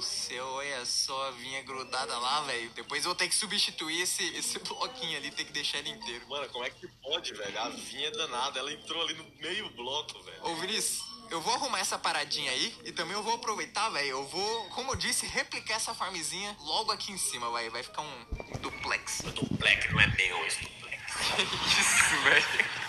do 0.00 0.02
céu, 0.02 0.46
olha 0.46 0.84
só 0.86 1.28
a 1.28 1.30
vinha 1.32 1.62
grudada 1.62 2.16
lá, 2.18 2.40
velho. 2.42 2.70
Depois 2.70 3.04
eu 3.04 3.10
vou 3.10 3.14
ter 3.14 3.28
que 3.28 3.34
substituir 3.34 4.00
esse, 4.02 4.24
esse 4.36 4.58
bloquinho 4.60 5.16
ali, 5.16 5.30
ter 5.30 5.44
que 5.44 5.52
deixar 5.52 5.78
ele 5.78 5.90
inteiro. 5.90 6.26
Mano, 6.28 6.48
como 6.48 6.64
é 6.64 6.70
que 6.70 6.88
pode, 7.02 7.34
velho? 7.34 7.60
A 7.60 7.68
vinha 7.68 8.08
é 8.08 8.10
danada, 8.10 8.58
ela 8.58 8.72
entrou 8.72 9.02
ali 9.02 9.14
no 9.14 9.24
meio 9.40 9.68
bloco, 9.70 10.22
velho. 10.22 10.46
Ô, 10.46 10.54
Vinícius, 10.56 11.04
eu 11.30 11.40
vou 11.40 11.54
arrumar 11.54 11.80
essa 11.80 11.98
paradinha 11.98 12.50
aí 12.50 12.74
e 12.84 12.92
também 12.92 13.14
eu 13.14 13.22
vou 13.22 13.34
aproveitar, 13.34 13.90
velho. 13.90 14.08
Eu 14.08 14.26
vou, 14.26 14.64
como 14.70 14.92
eu 14.92 14.96
disse, 14.96 15.26
replicar 15.26 15.74
essa 15.74 15.94
farmzinha 15.94 16.56
logo 16.60 16.90
aqui 16.92 17.12
em 17.12 17.18
cima, 17.18 17.50
vai. 17.50 17.68
Vai 17.68 17.82
ficar 17.82 18.02
um, 18.02 18.26
duplex. 18.60 19.20
O 19.20 19.30
duplex 19.32 19.92
não 19.92 20.00
é 20.00 20.06
meu, 20.06 20.46
esse 20.46 20.62
duplex. 20.62 21.02
Isso, 21.78 22.22
velho. 22.22 22.79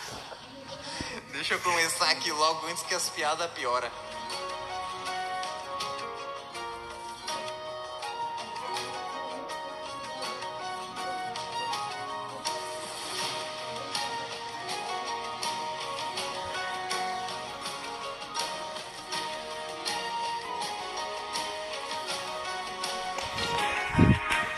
Deixa 1.41 1.55
eu 1.55 1.59
começar 1.61 2.11
aqui 2.11 2.31
logo 2.31 2.67
antes 2.67 2.83
que 2.83 2.93
as 2.93 3.09
piadas 3.09 3.49
pioram. 3.53 3.89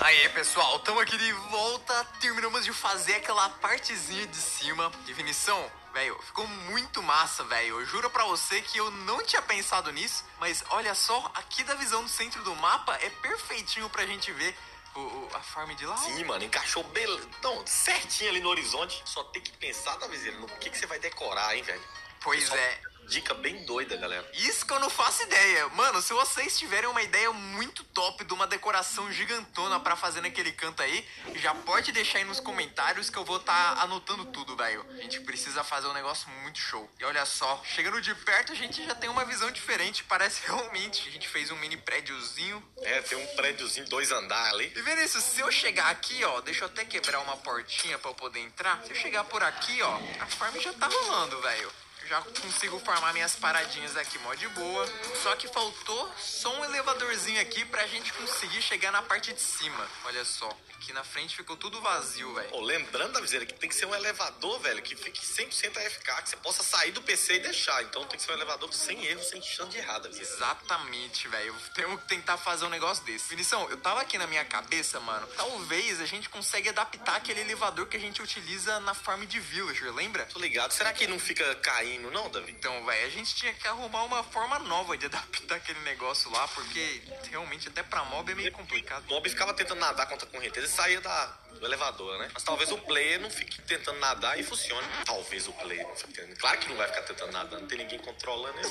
Aê, 0.02 0.28
pessoal, 0.34 0.76
estamos 0.76 1.02
aqui 1.02 1.18
de 1.18 1.32
volta. 1.32 2.06
Terminamos 2.20 2.66
de 2.66 2.74
fazer 2.74 3.16
aquela 3.16 3.50
partezinha 3.52 4.28
de 4.28 4.36
cima. 4.36 4.92
Definição, 5.06 5.72
velho, 5.94 6.20
ficou 6.24 6.48
muito 6.48 7.02
massa, 7.04 7.44
velho. 7.44 7.80
Eu 7.80 7.86
juro 7.86 8.10
pra 8.10 8.26
você 8.26 8.62
que 8.62 8.78
eu 8.78 8.90
não 8.92 9.24
tinha 9.24 9.42
pensado 9.42 9.92
nisso, 9.92 10.26
mas 10.40 10.64
olha 10.72 10.94
só, 10.96 11.32
aqui 11.36 11.64
da 11.64 11.76
visão 11.76 12.04
do 12.04 12.10
centro 12.10 12.44
do 12.44 12.56
mapa 12.56 12.98
é 13.02 13.10
perfeitinho 13.10 13.90
pra 13.90 14.06
gente 14.06 14.32
ver 14.32 14.56
o, 14.96 15.00
o, 15.00 15.30
a 15.34 15.40
farm 15.40 15.74
de 15.76 15.86
lá. 15.86 15.96
Sim, 15.98 16.24
mano, 16.26 16.44
encaixou 16.44 16.84
bem. 16.86 17.06
Não, 17.42 17.66
certinho 17.66 18.32
ali 18.32 18.42
no 18.42 18.50
horizonte. 18.50 19.02
Só 19.06 19.24
tem 19.26 19.42
que 19.42 19.52
pensar, 19.58 19.96
Davizeira, 19.98 20.38
no 20.40 20.48
que, 20.48 20.70
que 20.70 20.78
você 20.78 20.88
vai 20.88 21.00
decorar, 21.00 21.56
hein, 21.56 21.64
velho? 21.64 21.82
Pois 22.22 22.52
é. 22.52 22.82
Dica 23.08 23.34
bem 23.34 23.66
doida, 23.66 23.96
galera. 23.98 24.28
Isso 24.34 24.66
que 24.66 24.74
eu 24.74 24.80
não 24.80 24.90
faço 24.90 25.24
ideia. 25.24 25.68
Mano, 25.70 26.02
se 26.02 26.14
vocês 26.14 26.58
tiverem 26.58 26.90
uma 26.90 27.02
ideia 27.02 27.32
muito 27.32 27.84
top 27.86 28.24
de 28.24 28.34
uma 28.34 28.48
decoração 28.48 29.12
gigantona 29.12 29.80
para 29.80 29.96
fazer 29.96 30.22
naquele 30.22 30.52
canto 30.52 30.82
aí, 30.82 31.06
já 31.36 31.54
pode 31.54 31.92
deixar 31.92 32.20
aí 32.20 32.26
nos 32.26 32.40
comentários 32.40 33.10
que 33.10 33.18
eu 33.18 33.26
vou 33.26 33.38
estar 33.38 33.76
tá 33.76 33.82
anotando 33.84 34.26
tudo, 34.26 34.56
velho. 34.56 34.86
A 34.92 35.02
gente 35.02 35.20
precisa 35.22 35.64
fazer 35.64 35.88
um 35.88 35.94
negócio 35.94 36.30
muito 36.42 36.60
show. 36.60 36.90
E 37.00 37.06
olha 37.06 37.26
só, 37.26 37.62
chegando 37.66 38.02
de 38.02 38.14
perto 38.16 38.52
a 38.52 38.56
gente 38.56 38.84
já 38.84 38.96
tem 38.96 39.10
uma 39.10 39.26
visão 39.26 39.52
diferente. 39.52 40.04
Parece 40.04 40.42
realmente 40.48 41.08
a 41.08 41.12
gente 41.12 41.28
fez 41.28 41.52
um 41.52 41.56
mini 41.58 41.78
prédiozinho. 41.78 42.64
É, 42.82 43.02
tem 43.02 43.18
um 43.18 43.36
prédiozinho, 43.36 43.88
dois 43.88 44.12
andares 44.12 44.54
ali. 44.54 44.72
E 44.76 44.82
Vinícius, 44.82 45.24
se 45.24 45.40
eu 45.42 45.52
chegar 45.52 45.90
aqui, 45.90 46.24
ó, 46.24 46.42
deixa 46.42 46.64
eu 46.64 46.68
até 46.68 46.86
quebrar 46.86 47.20
uma 47.22 47.38
portinha 47.38 47.98
para 48.00 48.10
eu 48.10 48.16
poder 48.16 48.40
entrar. 48.40 48.82
Se 48.84 48.92
eu 48.92 48.96
chegar 48.96 49.24
por 49.26 49.44
aqui, 49.44 49.82
ó, 49.82 50.00
a 50.20 50.26
farm 50.26 50.60
já 50.60 50.74
tá 50.74 50.88
rolando, 50.88 51.42
velho. 51.42 51.83
Já 52.08 52.22
consigo 52.22 52.80
farmar 52.80 53.14
minhas 53.14 53.36
paradinhas 53.36 53.96
aqui 53.96 54.20
mó 54.20 54.34
de 54.34 54.48
boa. 54.50 54.88
Só 55.22 55.36
que 55.36 55.48
faltou 55.48 56.14
só 56.18 56.54
um 56.60 56.66
elevadorzinho 56.66 57.42
aqui 57.42 57.64
pra 57.66 57.88
gente 57.88 58.12
conseguir 58.14 58.62
chegar 58.62 58.92
na 58.92 59.02
parte 59.02 59.34
de 59.34 59.42
cima. 59.42 59.88
Olha 60.06 60.26
só. 60.26 60.50
Aqui 60.84 60.92
na 60.92 61.04
frente 61.04 61.38
ficou 61.38 61.56
tudo 61.56 61.80
vazio, 61.80 62.34
velho. 62.34 62.56
Ô, 62.56 62.60
lembrando, 62.60 63.14
Davizeira, 63.14 63.46
que 63.46 63.54
tem 63.54 63.70
que 63.70 63.76
ser 63.76 63.86
um 63.86 63.96
elevador, 63.96 64.60
velho, 64.60 64.82
que 64.82 64.98
fique 64.98 65.26
100% 65.26 65.78
AFK, 65.78 66.24
que 66.24 66.30
você 66.30 66.36
possa 66.36 66.62
sair 66.62 66.92
do 66.92 67.02
PC 67.02 67.36
e 67.36 67.40
deixar. 67.40 67.82
Então 67.84 68.06
tem 68.06 68.18
que 68.18 68.26
ser 68.26 68.32
um 68.32 68.36
elevador 68.36 68.74
sem 68.74 69.06
erro, 69.06 69.24
sem 69.24 69.42
chance 69.42 69.72
de 69.72 69.78
errado, 69.78 70.04
Davizeira. 70.04 70.34
Exatamente, 70.34 71.30
velho. 71.30 71.56
Temos 71.74 72.02
que 72.02 72.10
tentar 72.10 72.36
fazer 72.36 72.66
um 72.66 72.70
negócio 72.70 73.02
desse. 73.06 73.30
Vinição, 73.30 73.70
eu 73.70 73.78
tava 73.78 74.02
aqui 74.02 74.18
na 74.18 74.28
minha 74.28 74.44
cabeça, 74.44 75.00
mano. 75.00 75.26
Talvez 75.38 76.02
a 76.02 76.06
gente 76.06 76.28
consiga 76.28 76.72
adaptar 76.72 77.16
aquele 77.16 77.40
elevador 77.40 77.88
que 77.88 77.96
a 77.96 78.00
gente 78.00 78.22
utiliza 78.22 78.78
na 78.82 78.94
farm 78.94 79.24
de 79.24 79.40
villager, 79.40 79.94
lembra? 79.94 80.26
Tô 80.26 80.40
ligado. 80.40 80.72
Será 80.72 80.92
que 80.92 81.08
não 81.08 81.18
fica 81.18 81.56
caindo, 81.56 82.03
não, 82.12 82.30
Davi? 82.30 82.52
Então, 82.52 82.86
velho, 82.86 83.08
a 83.08 83.10
gente 83.10 83.36
tinha 83.36 83.54
que 83.54 83.68
arrumar 83.68 84.04
uma 84.04 84.24
forma 84.24 84.60
nova 84.60 84.98
de 84.98 85.06
adaptar 85.06 85.56
aquele 85.56 85.80
negócio 85.82 86.32
lá, 86.32 86.48
porque 86.50 87.02
realmente 87.30 87.68
até 87.68 87.84
pra 87.84 88.04
mob 88.06 88.32
é 88.32 88.36
meio 88.36 88.52
complicado. 88.52 89.04
O 89.08 89.14
mob 89.14 89.30
ficava 89.30 89.54
tentando 89.54 89.80
nadar 89.80 90.08
contra 90.08 90.28
a 90.28 90.32
correnteza 90.32 90.68
e 90.68 90.70
saía 90.70 91.02
da, 91.02 91.26
do 91.60 91.66
elevador, 91.66 92.18
né? 92.20 92.30
Mas 92.34 92.44
talvez 92.44 92.72
o 92.72 92.78
player 92.78 93.20
não 93.20 93.30
fique 93.30 93.62
tentando 93.62 94.00
nadar 94.00 94.40
e 94.40 94.44
funcione. 94.44 94.88
Talvez 95.06 95.48
o 95.48 95.54
player 95.54 95.88
não 95.88 95.96
fique 95.96 96.14
tentando. 96.14 96.38
Claro 96.38 96.60
que 96.60 96.70
não 96.70 96.78
vai 96.78 96.88
ficar 96.88 97.04
tentando 97.04 97.32
nadar, 97.32 97.60
não 97.60 97.68
tem 97.68 97.78
ninguém 97.78 98.00
controlando 98.00 98.58
ele. 98.60 98.70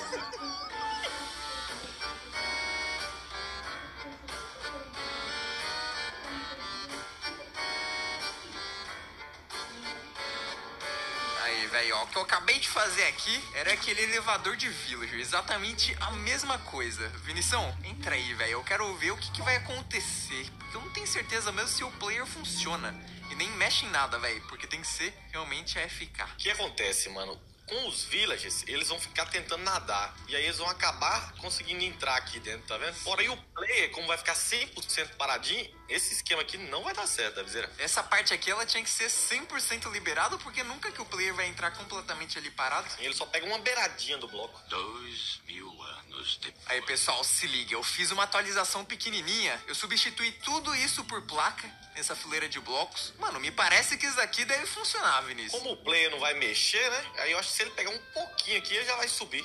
Velho, 11.72 11.96
ó, 11.96 12.04
o 12.04 12.06
que 12.06 12.16
eu 12.18 12.22
acabei 12.22 12.58
de 12.58 12.68
fazer 12.68 13.04
aqui 13.04 13.42
era 13.54 13.72
aquele 13.72 14.02
elevador 14.02 14.56
de 14.56 14.68
villager, 14.68 15.18
exatamente 15.18 15.96
a 16.00 16.10
mesma 16.10 16.58
coisa. 16.58 17.08
Vinição, 17.24 17.74
entra 17.82 18.14
aí, 18.14 18.34
velho, 18.34 18.52
eu 18.52 18.62
quero 18.62 18.94
ver 18.96 19.12
o 19.12 19.16
que, 19.16 19.32
que 19.32 19.40
vai 19.40 19.56
acontecer, 19.56 20.50
porque 20.58 20.76
eu 20.76 20.82
não 20.82 20.90
tenho 20.90 21.06
certeza 21.06 21.50
mesmo 21.50 21.70
se 21.70 21.82
o 21.82 21.90
player 21.92 22.26
funciona. 22.26 22.94
E 23.30 23.34
nem 23.34 23.48
mexe 23.52 23.86
em 23.86 23.88
nada, 23.88 24.18
velho, 24.18 24.42
porque 24.48 24.66
tem 24.66 24.82
que 24.82 24.86
ser 24.86 25.14
realmente 25.32 25.78
AFK. 25.78 26.22
O 26.34 26.36
que 26.36 26.50
acontece, 26.50 27.08
mano? 27.08 27.40
Com 27.72 27.88
os 27.88 28.04
villages, 28.04 28.64
eles 28.68 28.88
vão 28.88 29.00
ficar 29.00 29.24
tentando 29.24 29.64
nadar. 29.64 30.14
E 30.28 30.36
aí 30.36 30.44
eles 30.44 30.58
vão 30.58 30.68
acabar 30.68 31.32
conseguindo 31.38 31.82
entrar 31.82 32.16
aqui 32.16 32.38
dentro, 32.38 32.66
tá 32.66 32.76
vendo? 32.76 32.94
Porém, 33.02 33.30
o 33.30 33.36
player, 33.36 33.90
como 33.92 34.06
vai 34.06 34.18
ficar 34.18 34.34
100% 34.34 35.16
paradinho, 35.16 35.74
esse 35.88 36.12
esquema 36.12 36.42
aqui 36.42 36.58
não 36.58 36.82
vai 36.82 36.92
dar 36.92 37.06
certo, 37.06 37.36
da 37.36 37.42
viseira. 37.42 37.72
Essa 37.78 38.02
parte 38.02 38.34
aqui, 38.34 38.50
ela 38.50 38.66
tinha 38.66 38.84
que 38.84 38.90
ser 38.90 39.06
100% 39.06 39.90
liberado, 39.90 40.38
porque 40.40 40.62
nunca 40.62 40.92
que 40.92 41.00
o 41.00 41.06
player 41.06 41.32
vai 41.34 41.46
entrar 41.46 41.70
completamente 41.70 42.36
ali 42.36 42.50
parado. 42.50 42.86
Ele 42.98 43.14
só 43.14 43.24
pega 43.24 43.46
uma 43.46 43.58
beiradinha 43.58 44.18
do 44.18 44.28
bloco. 44.28 44.60
Dois 44.68 45.40
mil 45.46 45.82
anos 45.82 46.36
depois. 46.42 46.66
Aí, 46.66 46.82
pessoal, 46.82 47.24
se 47.24 47.46
liga, 47.46 47.72
eu 47.72 47.82
fiz 47.82 48.10
uma 48.10 48.24
atualização 48.24 48.84
pequenininha, 48.84 49.58
eu 49.66 49.74
substituí 49.74 50.30
tudo 50.44 50.74
isso 50.74 51.02
por 51.04 51.22
placa 51.22 51.66
nessa 51.94 52.16
fileira 52.16 52.48
de 52.48 52.60
blocos. 52.60 53.12
Mano, 53.18 53.40
me 53.40 53.50
parece 53.50 53.96
que 53.96 54.06
isso 54.06 54.20
aqui 54.20 54.44
deve 54.44 54.66
funcionar, 54.66 55.20
Vinícius. 55.22 55.60
Como 55.60 55.72
o 55.74 55.76
player 55.76 56.10
não 56.10 56.20
vai 56.20 56.34
mexer, 56.34 56.90
né? 56.90 57.12
Aí 57.18 57.32
eu 57.32 57.38
acho 57.38 57.50
que 57.50 57.56
se 57.56 57.62
ele 57.62 57.70
pegar 57.72 57.90
um 57.90 58.02
pouquinho 58.12 58.58
aqui, 58.58 58.74
ele 58.74 58.86
já 58.86 58.96
vai 58.96 59.08
subir. 59.08 59.44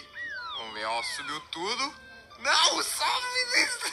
Vamos 0.57 0.73
ver, 0.73 0.85
ó, 0.85 1.03
subiu 1.03 1.39
tudo. 1.51 2.06
Não, 2.39 2.83
sobe, 2.83 3.27
Vinícius! 3.53 3.91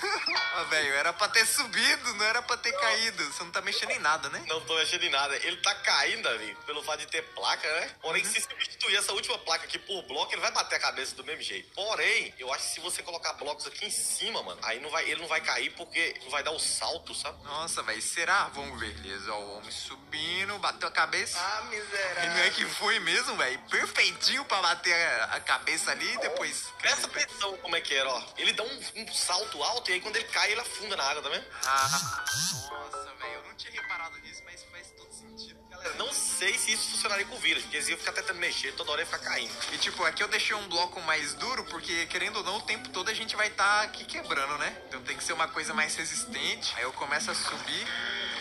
ah, 0.57 0.63
velho, 0.65 0.95
era 0.95 1.13
pra 1.13 1.29
ter 1.29 1.47
subido, 1.47 2.15
não 2.15 2.25
era 2.25 2.43
pra 2.43 2.57
ter 2.57 2.73
caído. 2.73 3.25
Você 3.33 3.43
não 3.43 3.51
tá 3.51 3.61
mexendo 3.63 3.91
em 3.91 3.99
nada, 3.99 4.29
né? 4.29 4.43
Não 4.47 4.61
tô 4.63 4.75
mexendo 4.77 5.03
em 5.05 5.11
nada. 5.11 5.35
Ele 5.37 5.57
tá 5.59 5.75
caindo 5.77 6.29
ali, 6.29 6.55
pelo 6.67 6.83
fato 6.83 7.01
de 7.01 7.07
ter 7.07 7.23
placa, 7.35 7.67
né? 7.81 7.91
Porém, 8.01 8.25
se 8.25 8.41
substituir 8.41 8.97
essa 8.97 9.13
última 9.13 9.39
placa 9.39 9.65
aqui 9.65 9.79
por 9.79 10.03
bloco, 10.03 10.33
ele 10.33 10.41
vai 10.41 10.51
bater 10.53 10.77
a 10.77 10.81
cabeça 10.81 11.15
do 11.15 11.25
mesmo 11.25 11.43
jeito. 11.43 11.71
Porém, 11.75 12.35
eu 12.39 12.53
acho 12.53 12.65
que 12.69 12.75
se 12.75 12.81
você 12.81 13.03
colocar 13.03 13.33
blocos 13.35 13.67
aqui 13.67 13.87
em 13.87 13.91
cima, 13.91 14.43
mano, 14.43 14.61
aí 14.63 14.79
não 14.81 14.91
vai, 14.91 15.05
ele 15.09 15.21
não 15.21 15.29
vai 15.29 15.41
cair 15.41 15.71
porque 15.71 16.15
não 16.23 16.31
vai 16.31 16.43
dar 16.43 16.53
o 16.53 16.59
salto, 16.61 17.15
sabe? 17.15 17.43
Nossa, 17.45 17.83
velho, 17.83 18.03
será? 18.03 18.45
Vamos 18.55 18.79
ver. 18.79 18.93
Beleza, 18.95 19.33
ó, 19.33 19.39
o 19.39 19.57
homem 19.59 19.71
subindo, 19.71 20.59
bateu 20.59 20.89
a 20.89 20.93
cabeça. 20.93 21.39
Ah, 21.39 21.63
E 21.65 21.77
miserável. 21.77 22.31
não 22.31 22.39
é 22.41 22.51
que 22.51 22.65
foi 22.67 22.99
mesmo, 23.01 23.37
velho? 23.37 23.59
Perfeitinho 23.71 24.45
pra 24.45 24.61
bater 24.63 24.95
a, 24.95 25.25
a 25.37 25.41
cabeça 25.41 25.91
ali 25.91 26.13
e 26.15 26.19
depois. 26.19 26.67
Presta 26.79 27.07
atenção 27.07 27.57
como 27.59 27.75
é 27.77 27.81
que 27.81 27.95
era, 27.95 28.09
ó. 28.09 28.23
Ele 28.37 28.53
dá 28.53 28.63
um, 28.63 28.81
um 28.97 29.13
salto 29.13 29.63
alto 29.63 29.91
e 29.91 29.95
aí 29.95 30.01
quando 30.01 30.17
ele 30.17 30.25
cai, 30.27 30.51
ele 30.53 30.61
afunda 30.61 30.97
na 30.97 31.05
água, 31.05 31.23
tá 31.23 31.29
vendo? 31.29 31.45
Ah, 31.65 32.25
nossa, 32.71 33.13
velho, 33.21 33.35
eu 33.35 33.45
não 33.45 33.55
tinha 33.55 33.73
reparado 33.73 34.19
nisso, 34.19 34.43
mas 34.45 34.65
faz 34.65 34.91
todo 34.97 35.13
sentido. 35.13 35.59
Galera, 35.71 35.95
Não 35.95 36.13
sei 36.13 36.59
se 36.59 36.73
isso 36.73 36.91
funcionaria 36.91 37.25
com 37.27 37.37
o 37.37 37.39
vírus, 37.39 37.63
porque 37.63 37.77
eles 37.77 37.89
iam 37.89 37.99
ficar 37.99 38.13
tentando 38.13 38.39
mexer, 38.39 38.73
toda 38.73 38.91
hora 38.91 39.03
ia 39.03 39.07
ficar 39.07 39.19
caindo. 39.21 39.53
E 39.73 39.79
tipo, 39.79 40.03
aqui 40.05 40.23
eu 40.23 40.29
deixei 40.29 40.55
um 40.57 40.69
bloco 40.69 41.01
mais 41.03 41.35
duro, 41.35 41.65
porque 41.65 42.07
querendo 42.07 42.37
ou 42.39 42.45
não, 42.45 42.57
o 42.59 42.63
tempo 42.63 42.89
todo 42.89 43.09
a 43.09 43.15
gente 43.15 43.37
vai 43.37 43.47
estar 43.49 43.83
aqui 43.83 44.05
quebrando, 44.05 44.59
né? 44.59 44.77
Então 44.89 45.01
tem 45.03 45.17
que 45.17 45.23
ser 45.23 45.33
uma 45.33 45.49
coisa 45.49 45.73
mais 45.73 45.95
resistente. 45.95 46.75
Aí 46.77 46.83
eu 46.83 46.93
começo 46.93 47.31
a 47.31 47.35
subir. 47.35 47.87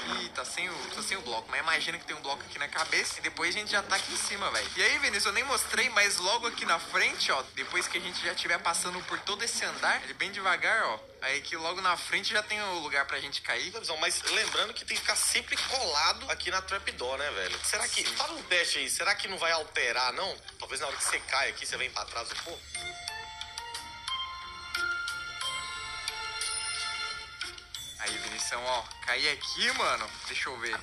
Ih, 0.07 0.29
tá 0.29 0.43
sem, 0.43 0.69
o, 0.69 0.73
tá 0.95 1.01
sem 1.01 1.17
o 1.17 1.21
bloco. 1.21 1.47
Mas 1.49 1.61
imagina 1.61 1.97
que 1.97 2.05
tem 2.05 2.15
um 2.15 2.21
bloco 2.21 2.43
aqui 2.43 2.59
na 2.59 2.67
cabeça 2.67 3.19
e 3.19 3.21
depois 3.21 3.55
a 3.55 3.59
gente 3.59 3.71
já 3.71 3.81
tá 3.81 3.95
aqui 3.95 4.13
em 4.13 4.17
cima, 4.17 4.49
velho. 4.51 4.69
E 4.75 4.83
aí, 4.83 4.97
Vinícius, 4.99 5.25
eu 5.25 5.31
nem 5.33 5.43
mostrei, 5.43 5.89
mas 5.89 6.17
logo 6.17 6.47
aqui 6.47 6.65
na 6.65 6.79
frente, 6.79 7.31
ó, 7.31 7.41
depois 7.55 7.87
que 7.87 7.97
a 7.97 8.01
gente 8.01 8.23
já 8.23 8.33
estiver 8.33 8.59
passando 8.59 9.01
por 9.05 9.19
todo 9.19 9.43
esse 9.43 9.63
andar, 9.63 10.03
ele 10.03 10.13
bem 10.13 10.31
devagar, 10.31 10.83
ó. 10.85 10.99
Aí 11.21 11.37
aqui 11.37 11.55
logo 11.55 11.79
na 11.79 11.95
frente 11.95 12.33
já 12.33 12.43
tem 12.43 12.61
o 12.61 12.79
lugar 12.79 13.05
pra 13.05 13.19
gente 13.19 13.41
cair. 13.41 13.71
Mas 14.01 14.21
lembrando 14.23 14.73
que 14.73 14.83
tem 14.83 14.95
que 14.95 15.01
ficar 15.01 15.15
sempre 15.15 15.55
colado 15.55 16.29
aqui 16.29 16.51
na 16.51 16.61
trapdoor, 16.61 17.17
né, 17.17 17.31
velho? 17.31 17.59
Será 17.63 17.87
que. 17.87 18.03
Faz 18.03 18.31
um 18.31 18.43
teste 18.43 18.79
aí, 18.79 18.89
será 18.89 19.15
que 19.15 19.29
não 19.29 19.37
vai 19.37 19.51
alterar, 19.53 20.11
não? 20.13 20.37
Talvez 20.59 20.81
na 20.81 20.87
hora 20.87 20.97
que 20.97 21.03
você 21.03 21.19
cai 21.19 21.49
aqui, 21.49 21.65
você 21.65 21.77
vem 21.77 21.89
pra 21.89 22.03
trás 22.05 22.29
um 22.29 22.43
pouco. 22.43 22.61
Aí, 28.03 28.17
Vinicius, 28.17 28.61
ó, 28.61 28.83
caí 29.05 29.29
aqui, 29.29 29.71
mano. 29.77 30.05
Deixa 30.27 30.49
eu 30.49 30.59
ver. 30.59 30.77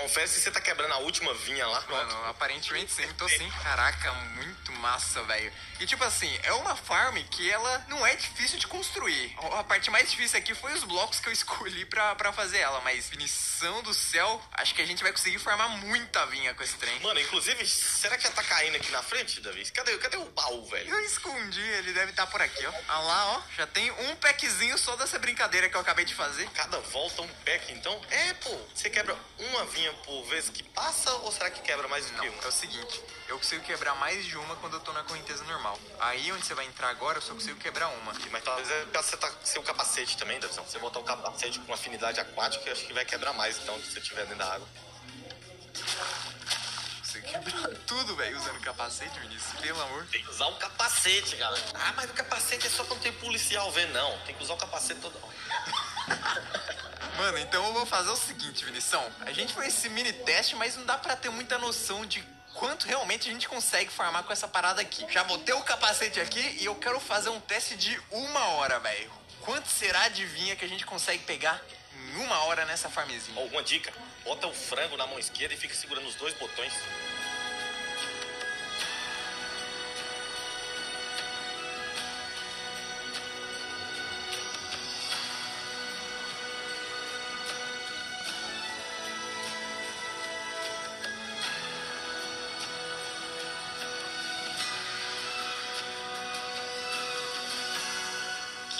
Confere 0.00 0.28
se 0.28 0.40
você 0.40 0.50
tá 0.50 0.62
quebrando 0.62 0.94
a 0.94 0.98
última 0.98 1.34
vinha 1.34 1.66
lá. 1.66 1.84
Mano, 1.88 2.24
aparentemente 2.26 2.90
sim, 2.90 3.06
tô 3.18 3.28
sim. 3.28 3.50
Caraca, 3.62 4.10
muito 4.12 4.72
massa, 4.72 5.22
velho. 5.24 5.52
E 5.78 5.86
tipo 5.86 6.02
assim, 6.04 6.30
é 6.42 6.52
uma 6.54 6.74
farm 6.74 7.16
que 7.30 7.50
ela 7.50 7.84
não 7.86 8.06
é 8.06 8.16
difícil 8.16 8.58
de 8.58 8.66
construir. 8.66 9.36
A 9.58 9.62
parte 9.62 9.90
mais 9.90 10.10
difícil 10.10 10.38
aqui 10.38 10.54
foi 10.54 10.72
os 10.72 10.84
blocos 10.84 11.20
que 11.20 11.28
eu 11.28 11.32
escolhi 11.34 11.84
pra, 11.84 12.14
pra 12.14 12.32
fazer 12.32 12.58
ela, 12.58 12.80
mas 12.80 13.10
finição 13.10 13.82
do 13.82 13.92
céu, 13.92 14.42
acho 14.52 14.74
que 14.74 14.80
a 14.80 14.86
gente 14.86 15.02
vai 15.02 15.12
conseguir 15.12 15.38
farmar 15.38 15.68
muita 15.68 16.24
vinha 16.26 16.54
com 16.54 16.62
esse 16.62 16.76
trem. 16.76 16.98
Mano, 17.00 17.20
inclusive, 17.20 17.66
será 17.66 18.16
que 18.16 18.22
já 18.22 18.30
tá 18.30 18.42
caindo 18.42 18.76
aqui 18.76 18.90
na 18.90 19.02
frente, 19.02 19.40
Davi? 19.40 19.70
Cadê, 19.70 19.96
cadê 19.98 20.16
o 20.16 20.24
baú, 20.30 20.64
velho? 20.66 20.88
Eu 20.88 21.00
escondi, 21.04 21.60
ele 21.60 21.92
deve 21.92 22.10
estar 22.10 22.26
por 22.26 22.40
aqui, 22.40 22.64
ó. 22.66 22.72
Ah 22.88 23.00
lá, 23.00 23.26
ó, 23.36 23.42
já 23.56 23.66
tem 23.66 23.90
um 23.90 24.16
packzinho 24.16 24.78
só 24.78 24.96
dessa 24.96 25.18
brincadeira 25.18 25.68
que 25.68 25.76
eu 25.76 25.80
acabei 25.80 26.06
de 26.06 26.14
fazer. 26.14 26.48
Cada 26.50 26.78
volta 26.80 27.20
um 27.20 27.28
pack, 27.44 27.72
então? 27.72 28.00
É, 28.10 28.32
pô. 28.34 28.50
Você 28.74 28.88
quebra 28.88 29.14
uma 29.38 29.64
vinha 29.66 29.89
por 30.04 30.24
vez 30.26 30.48
que 30.48 30.62
passa 30.62 31.12
ou 31.12 31.32
será 31.32 31.50
que 31.50 31.60
quebra 31.62 31.86
mais 31.88 32.06
do 32.06 32.12
Não, 32.12 32.20
que 32.20 32.26
é 32.26 32.30
uma? 32.30 32.48
o 32.48 32.52
seguinte, 32.52 33.02
eu 33.28 33.36
consigo 33.38 33.64
quebrar 33.64 33.94
mais 33.96 34.24
de 34.24 34.36
uma 34.36 34.56
quando 34.56 34.74
eu 34.74 34.80
tô 34.80 34.92
na 34.92 35.02
correnteza 35.04 35.42
normal. 35.44 35.78
Aí 36.00 36.32
onde 36.32 36.44
você 36.44 36.54
vai 36.54 36.64
entrar 36.66 36.88
agora, 36.90 37.18
eu 37.18 37.22
só 37.22 37.32
consigo 37.34 37.58
quebrar 37.58 37.88
uma. 37.88 38.12
Mas 38.30 38.44
talvez 38.44 38.70
é 38.70 38.84
pra 38.86 39.02
você 39.02 39.16
tá 39.16 39.30
seu 39.44 39.62
capacete 39.62 40.16
também, 40.16 40.38
Davizão. 40.40 40.64
Se 40.64 40.72
você 40.72 40.78
botar 40.78 40.98
o 41.00 41.04
capacete 41.04 41.58
com 41.60 41.72
afinidade 41.72 42.20
aquática, 42.20 42.68
eu 42.68 42.72
acho 42.72 42.86
que 42.86 42.92
vai 42.92 43.04
quebrar 43.04 43.32
mais, 43.34 43.58
então, 43.58 43.78
se 43.80 43.92
você 43.92 43.98
estiver 44.00 44.22
dentro 44.22 44.38
da 44.38 44.54
água. 44.54 44.68
Você 47.02 47.20
quebrar 47.22 47.68
tudo, 47.86 48.14
velho, 48.16 48.36
usando 48.38 48.60
capacete, 48.60 49.18
Vinícius. 49.18 49.60
Pelo 49.60 49.82
amor. 49.82 50.06
Tem 50.12 50.22
que 50.22 50.30
usar 50.30 50.46
o 50.46 50.56
capacete, 50.56 51.36
galera. 51.36 51.62
Ah, 51.74 51.92
mas 51.96 52.08
o 52.10 52.14
capacete 52.14 52.66
é 52.66 52.70
só 52.70 52.84
quando 52.84 53.00
tem 53.00 53.12
policial 53.14 53.70
vendo, 53.72 53.92
não. 53.92 54.18
Tem 54.20 54.34
que 54.34 54.42
usar 54.42 54.54
o 54.54 54.56
capacete 54.56 55.00
toda 55.00 55.18
hora. 55.18 56.59
Mano, 57.20 57.36
então 57.36 57.62
eu 57.66 57.74
vou 57.74 57.84
fazer 57.84 58.08
o 58.08 58.16
seguinte, 58.16 58.64
Vinição. 58.64 59.06
A 59.20 59.30
gente 59.30 59.52
fez 59.52 59.68
esse 59.68 59.90
mini 59.90 60.10
teste, 60.10 60.56
mas 60.56 60.74
não 60.74 60.86
dá 60.86 60.96
pra 60.96 61.14
ter 61.14 61.28
muita 61.28 61.58
noção 61.58 62.06
de 62.06 62.24
quanto 62.54 62.86
realmente 62.86 63.28
a 63.28 63.32
gente 63.32 63.46
consegue 63.46 63.90
farmar 63.90 64.24
com 64.24 64.32
essa 64.32 64.48
parada 64.48 64.80
aqui. 64.80 65.04
Já 65.12 65.22
botei 65.24 65.54
o 65.54 65.60
capacete 65.60 66.18
aqui 66.18 66.40
e 66.58 66.64
eu 66.64 66.74
quero 66.76 66.98
fazer 66.98 67.28
um 67.28 67.38
teste 67.38 67.76
de 67.76 68.00
uma 68.10 68.40
hora, 68.52 68.80
velho. 68.80 69.12
Quanto 69.42 69.68
será 69.68 70.08
de 70.08 70.24
vinha 70.24 70.56
que 70.56 70.64
a 70.64 70.68
gente 70.68 70.86
consegue 70.86 71.22
pegar 71.24 71.60
em 71.94 72.16
uma 72.24 72.44
hora 72.44 72.64
nessa 72.64 72.88
farmzinha? 72.88 73.38
Ó, 73.38 73.44
uma 73.48 73.62
dica. 73.62 73.92
Bota 74.24 74.46
o 74.46 74.54
frango 74.54 74.96
na 74.96 75.06
mão 75.06 75.18
esquerda 75.18 75.52
e 75.52 75.58
fica 75.58 75.74
segurando 75.74 76.08
os 76.08 76.14
dois 76.14 76.32
botões. 76.38 76.72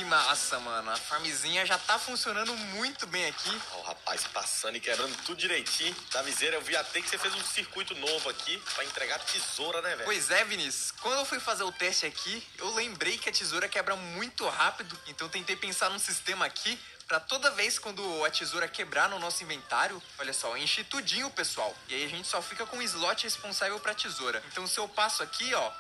Que 0.01 0.05
massa, 0.07 0.59
mano. 0.61 0.91
A 0.91 0.97
farmzinha 0.97 1.67
já 1.67 1.77
tá 1.77 1.99
funcionando 1.99 2.57
muito 2.57 3.07
bem 3.09 3.27
aqui. 3.27 3.63
Ó, 3.73 3.81
o 3.81 3.83
rapaz 3.83 4.27
passando 4.33 4.77
e 4.77 4.81
quebrando 4.81 5.15
tudo 5.27 5.37
direitinho. 5.37 5.95
Da 6.11 6.23
viseira, 6.23 6.57
eu 6.57 6.63
vi 6.63 6.75
até 6.75 7.03
que 7.03 7.09
você 7.11 7.19
fez 7.19 7.35
um 7.35 7.45
circuito 7.45 7.95
novo 7.95 8.31
aqui 8.31 8.57
pra 8.75 8.83
entregar 8.83 9.19
tesoura, 9.19 9.83
né, 9.83 9.91
velho? 9.91 10.05
Pois 10.07 10.31
é, 10.31 10.43
Vinícius. 10.47 10.91
Quando 11.03 11.19
eu 11.19 11.27
fui 11.27 11.39
fazer 11.39 11.65
o 11.65 11.73
teste 11.73 12.07
aqui, 12.07 12.43
eu 12.57 12.73
lembrei 12.73 13.19
que 13.19 13.29
a 13.29 13.33
tesoura 13.33 13.69
quebra 13.69 13.95
muito 13.95 14.49
rápido. 14.49 14.99
Então 15.07 15.27
eu 15.27 15.31
tentei 15.31 15.55
pensar 15.55 15.91
num 15.91 15.99
sistema 15.99 16.47
aqui 16.47 16.81
pra 17.07 17.21
toda 17.21 17.51
vez 17.51 17.79
quando 17.79 18.25
a 18.25 18.31
tesoura 18.31 18.67
quebrar 18.69 19.07
no 19.11 19.19
nosso 19.19 19.45
inventário, 19.45 20.03
olha 20.19 20.33
só, 20.33 20.57
enche 20.57 20.83
tudinho, 20.83 21.29
pessoal. 21.29 21.77
E 21.89 21.95
aí 21.95 22.05
a 22.07 22.09
gente 22.09 22.27
só 22.27 22.41
fica 22.41 22.65
com 22.65 22.79
o 22.79 22.83
slot 22.83 23.25
responsável 23.25 23.79
pra 23.79 23.93
tesoura. 23.95 24.43
Então 24.51 24.67
se 24.67 24.81
eu 24.81 24.89
passo 24.89 25.23
aqui, 25.23 25.53
ó, 25.53 25.71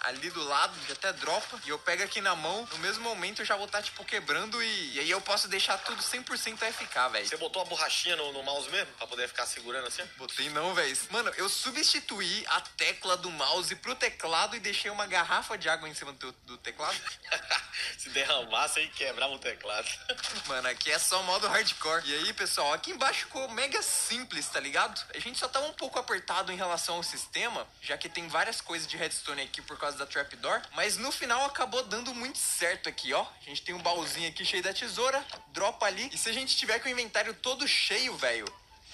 ali 0.00 0.30
do 0.30 0.42
lado, 0.44 0.74
já 0.86 0.94
até 0.94 1.12
dropa, 1.12 1.60
e 1.64 1.70
eu 1.70 1.78
pego 1.78 2.02
aqui 2.02 2.20
na 2.20 2.34
mão, 2.34 2.66
no 2.72 2.78
mesmo 2.78 3.04
momento 3.04 3.42
eu 3.42 3.46
já 3.46 3.56
vou 3.56 3.66
estar, 3.66 3.82
tipo, 3.82 4.04
quebrando 4.04 4.62
e, 4.62 4.94
e 4.94 5.00
aí 5.00 5.10
eu 5.10 5.20
posso 5.20 5.48
deixar 5.48 5.78
tudo 5.78 6.02
100% 6.02 6.62
AFK, 6.62 7.12
velho. 7.12 7.26
Você 7.26 7.36
botou 7.36 7.62
a 7.62 7.64
borrachinha 7.64 8.16
no, 8.16 8.32
no 8.32 8.42
mouse 8.42 8.68
mesmo? 8.70 8.92
Pra 8.94 9.06
poder 9.06 9.28
ficar 9.28 9.46
segurando 9.46 9.86
assim? 9.86 10.02
Botei 10.16 10.48
não, 10.50 10.74
velho. 10.74 10.96
Mano, 11.10 11.32
eu 11.36 11.48
substituí 11.48 12.44
a 12.48 12.60
tecla 12.60 13.16
do 13.16 13.30
mouse 13.30 13.74
pro 13.76 13.94
teclado 13.94 14.56
e 14.56 14.60
deixei 14.60 14.90
uma 14.90 15.06
garrafa 15.06 15.56
de 15.56 15.68
água 15.68 15.88
em 15.88 15.94
cima 15.94 16.12
do, 16.12 16.32
do 16.46 16.56
teclado. 16.58 16.96
Se 17.98 18.10
derramasse 18.10 18.80
aí 18.80 18.88
quebrava 18.88 19.34
o 19.34 19.38
teclado. 19.38 19.88
Mano, 20.46 20.68
aqui 20.68 20.90
é 20.90 20.98
só 20.98 21.22
modo 21.22 21.46
hardcore. 21.48 22.02
E 22.06 22.14
aí, 22.14 22.32
pessoal, 22.32 22.72
aqui 22.72 22.90
embaixo 22.90 23.20
ficou 23.20 23.48
mega 23.50 23.82
simples, 23.82 24.46
tá 24.48 24.60
ligado? 24.60 25.00
A 25.14 25.18
gente 25.18 25.38
só 25.38 25.48
tá 25.48 25.60
um 25.60 25.72
pouco 25.72 25.98
apertado 25.98 26.52
em 26.52 26.56
relação 26.56 26.96
ao 26.96 27.02
sistema, 27.02 27.66
já 27.80 27.96
que 27.96 28.08
tem 28.08 28.28
várias 28.28 28.60
coisas 28.60 28.86
de 28.86 28.96
redstone 28.96 29.42
aqui 29.42 29.62
por 29.62 29.78
causa 29.78 29.89
da 29.96 30.06
trapdoor, 30.06 30.60
mas 30.74 30.96
no 30.96 31.10
final 31.10 31.44
acabou 31.44 31.82
dando 31.84 32.14
muito 32.14 32.38
certo 32.38 32.88
aqui, 32.88 33.12
ó. 33.12 33.22
A 33.22 33.44
gente 33.44 33.62
tem 33.62 33.74
um 33.74 33.82
baúzinho 33.82 34.28
aqui 34.28 34.44
cheio 34.44 34.62
da 34.62 34.72
tesoura, 34.72 35.24
dropa 35.48 35.86
ali. 35.86 36.10
E 36.12 36.18
se 36.18 36.28
a 36.28 36.32
gente 36.32 36.56
tiver 36.56 36.78
com 36.78 36.88
o 36.88 36.92
inventário 36.92 37.34
todo 37.34 37.66
cheio, 37.66 38.16
velho, 38.16 38.46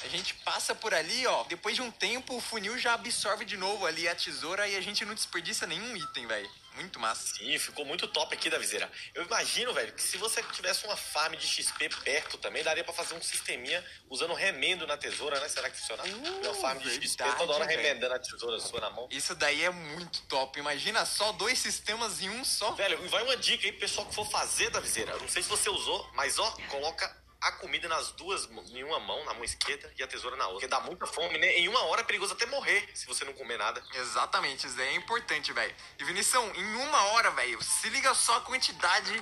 a 0.04 0.09
gente 0.09 0.35
passa 0.35 0.74
por 0.74 0.92
ali, 0.92 1.26
ó. 1.26 1.44
Depois 1.44 1.74
de 1.74 1.82
um 1.82 1.90
tempo, 1.90 2.37
o 2.37 2.40
funil 2.40 2.78
já 2.78 2.94
absorve 2.94 3.44
de 3.44 3.56
novo 3.56 3.87
ali 3.87 4.06
a 4.09 4.14
tesoura 4.14 4.68
e 4.68 4.76
a 4.76 4.80
gente 4.80 5.04
não 5.04 5.14
desperdiça 5.14 5.66
nenhum 5.66 5.96
item, 5.96 6.26
velho. 6.26 6.50
Muito 6.76 7.00
massa. 7.00 7.35
Sim, 7.35 7.59
ficou 7.59 7.87
muito 7.87 8.06
top 8.06 8.35
aqui 8.35 8.50
da 8.50 8.59
viseira. 8.59 8.90
Eu 9.14 9.24
imagino, 9.24 9.72
velho, 9.72 9.92
que 9.94 10.02
se 10.02 10.18
você 10.18 10.42
tivesse 10.42 10.85
uma 10.85 10.96
farm 10.96 11.35
de 11.35 11.46
XP 11.46 11.88
perto 12.04 12.37
também, 12.37 12.62
daria 12.62 12.85
pra 12.85 12.92
fazer 12.92 13.14
um 13.14 13.22
sisteminha 13.22 13.82
usando 14.11 14.35
remendo 14.35 14.87
na 14.87 14.96
tesoura, 14.96 15.40
né? 15.40 15.48
Será 15.48 15.70
que 15.70 15.78
funciona? 15.78 16.02
Uh, 16.04 16.40
uma 16.44 16.54
farm 16.54 16.78
de 16.78 16.90
XP 16.90 17.24
toda 17.38 17.54
hora 17.54 17.64
remendando 17.64 18.14
a 18.14 18.18
tesoura 18.18 18.61
sua 18.61 18.80
na 18.80 18.90
mão. 18.90 19.09
Isso 19.11 19.35
daí 19.35 19.64
é 19.64 19.70
muito 19.70 20.20
top. 20.24 20.59
Imagina 20.59 21.06
só 21.06 21.32
dois 21.32 21.59
sistemas 21.59 22.20
em 22.20 22.28
um 22.28 22.44
só. 22.44 22.72
Velho, 22.72 23.02
e 23.02 23.09
vai 23.09 23.22
uma 23.22 23.38
dica 23.38 23.64
aí 23.64 23.72
pro 23.72 23.80
pessoal 23.80 24.06
que 24.06 24.14
for 24.14 24.28
fazer 24.28 24.68
da 24.68 24.78
viseira. 24.78 25.12
Eu 25.12 25.20
não 25.20 25.28
sei 25.28 25.42
se 25.42 25.48
você 25.48 25.70
usou, 25.70 26.06
mas 26.12 26.38
ó, 26.38 26.50
coloca 26.68 27.26
a 27.40 27.53
comida 27.53 27.88
nas 27.88 28.12
duas 28.12 28.49
em 28.70 28.83
uma 28.83 28.99
mão, 28.99 29.25
na 29.25 29.35
mão 29.35 29.44
esquerda, 29.44 29.92
e 29.99 30.03
a 30.03 30.07
tesoura 30.07 30.37
na 30.37 30.44
outra. 30.44 30.61
Porque 30.61 30.68
dá 30.68 30.81
muita 30.81 31.07
fome, 31.07 31.38
né? 31.38 31.59
Em 31.59 31.68
uma 31.68 31.81
hora 31.85 32.01
é 32.01 32.05
perigoso 32.05 32.33
até 32.33 32.46
morrer 32.46 32.88
se 32.94 33.07
você 33.07 33.25
não 33.25 33.33
comer 33.33 33.59
nada. 33.59 33.83
Exatamente, 33.94 34.66
isso 34.66 34.81
é 34.81 34.94
importante, 34.94 35.53
velho. 35.53 35.75
E 35.99 36.05
Vinição, 36.05 36.44
em 36.55 36.75
uma 36.77 37.03
hora, 37.12 37.31
velho, 37.31 37.62
se 37.62 37.88
liga 37.90 38.14
só 38.14 38.37
a 38.37 38.40
quantidade 38.40 39.12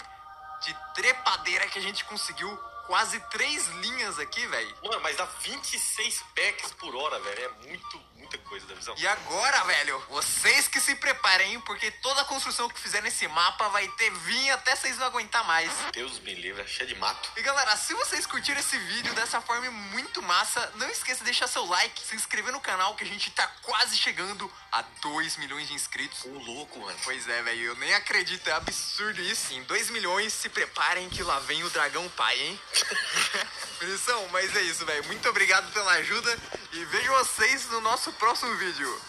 de 0.62 0.76
trepadeira 0.94 1.66
que 1.68 1.78
a 1.78 1.82
gente 1.82 2.04
conseguiu. 2.04 2.58
Quase 2.86 3.18
três 3.30 3.66
linhas 3.66 4.18
aqui, 4.18 4.46
velho. 4.46 4.76
Mano, 4.82 5.00
mas 5.00 5.16
dá 5.16 5.24
26 5.24 6.22
packs 6.34 6.72
por 6.72 6.94
hora, 6.94 7.18
velho. 7.18 7.44
É 7.44 7.68
muito, 7.68 8.02
muita 8.16 8.36
coisa 8.38 8.66
da 8.66 8.74
visão. 8.74 8.94
E 8.98 9.06
agora, 9.06 9.64
velho, 9.64 9.98
vocês 10.10 10.68
que 10.68 10.80
se 10.80 10.94
preparem, 10.96 11.60
porque 11.62 11.90
toda 11.90 12.20
a 12.20 12.24
construção 12.24 12.68
que 12.68 12.78
fizer 12.78 13.00
nesse 13.02 13.26
mapa 13.28 13.68
vai 13.68 13.88
ter 13.88 14.10
vinho 14.10 14.52
até 14.54 14.76
vocês 14.76 14.98
não 14.98 15.06
aguentar 15.06 15.44
mais. 15.44 15.70
Deus 15.92 16.18
me 16.20 16.34
livre, 16.34 16.62
é 16.62 16.66
cheio 16.66 16.88
de 16.88 16.94
mato. 16.94 17.30
E 17.36 17.42
galera, 17.42 17.76
se 17.76 17.94
vocês 17.94 18.26
curtiram 18.26 18.60
esse 18.60 18.78
vídeo 18.78 19.14
dessa 19.14 19.40
forma 19.40 19.70
muito 19.70 20.20
massa, 20.22 20.72
não 20.76 20.88
esqueça 20.90 21.20
de 21.20 21.24
deixar 21.24 21.48
seu 21.48 21.64
like, 21.64 22.00
se 22.00 22.14
inscrever 22.14 22.52
no 22.52 22.60
canal 22.60 22.94
que 22.94 23.04
a 23.04 23.06
gente 23.06 23.30
tá 23.30 23.46
quase 23.62 23.96
chegando 23.96 24.50
a 24.70 24.82
2 24.82 25.36
milhões 25.38 25.68
de 25.68 25.74
inscritos. 25.74 26.24
Ô, 26.24 26.38
louco, 26.38 26.78
mano. 26.80 26.98
Pois 27.02 27.26
é, 27.28 27.42
velho, 27.42 27.62
eu 27.62 27.76
nem 27.76 27.94
acredito, 27.94 28.48
é 28.48 28.52
absurdo 28.52 29.20
isso. 29.22 29.54
Em 29.54 29.62
2 29.62 29.90
milhões, 29.90 30.32
se 30.32 30.48
preparem 30.48 31.08
que 31.08 31.22
lá 31.22 31.38
vem 31.40 31.62
o 31.64 31.70
dragão 31.70 32.08
pai, 32.10 32.38
hein? 32.38 32.60
Missão, 33.82 34.28
mas 34.32 34.54
é 34.56 34.62
isso, 34.62 34.84
velho. 34.86 35.04
Muito 35.04 35.28
obrigado 35.28 35.70
pela 35.72 35.92
ajuda 35.92 36.38
e 36.72 36.84
vejo 36.86 37.12
vocês 37.12 37.66
no 37.70 37.80
nosso 37.80 38.12
próximo 38.14 38.54
vídeo. 38.56 39.00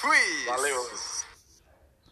Fui! 0.00 0.44
Valeu. 0.46 1.13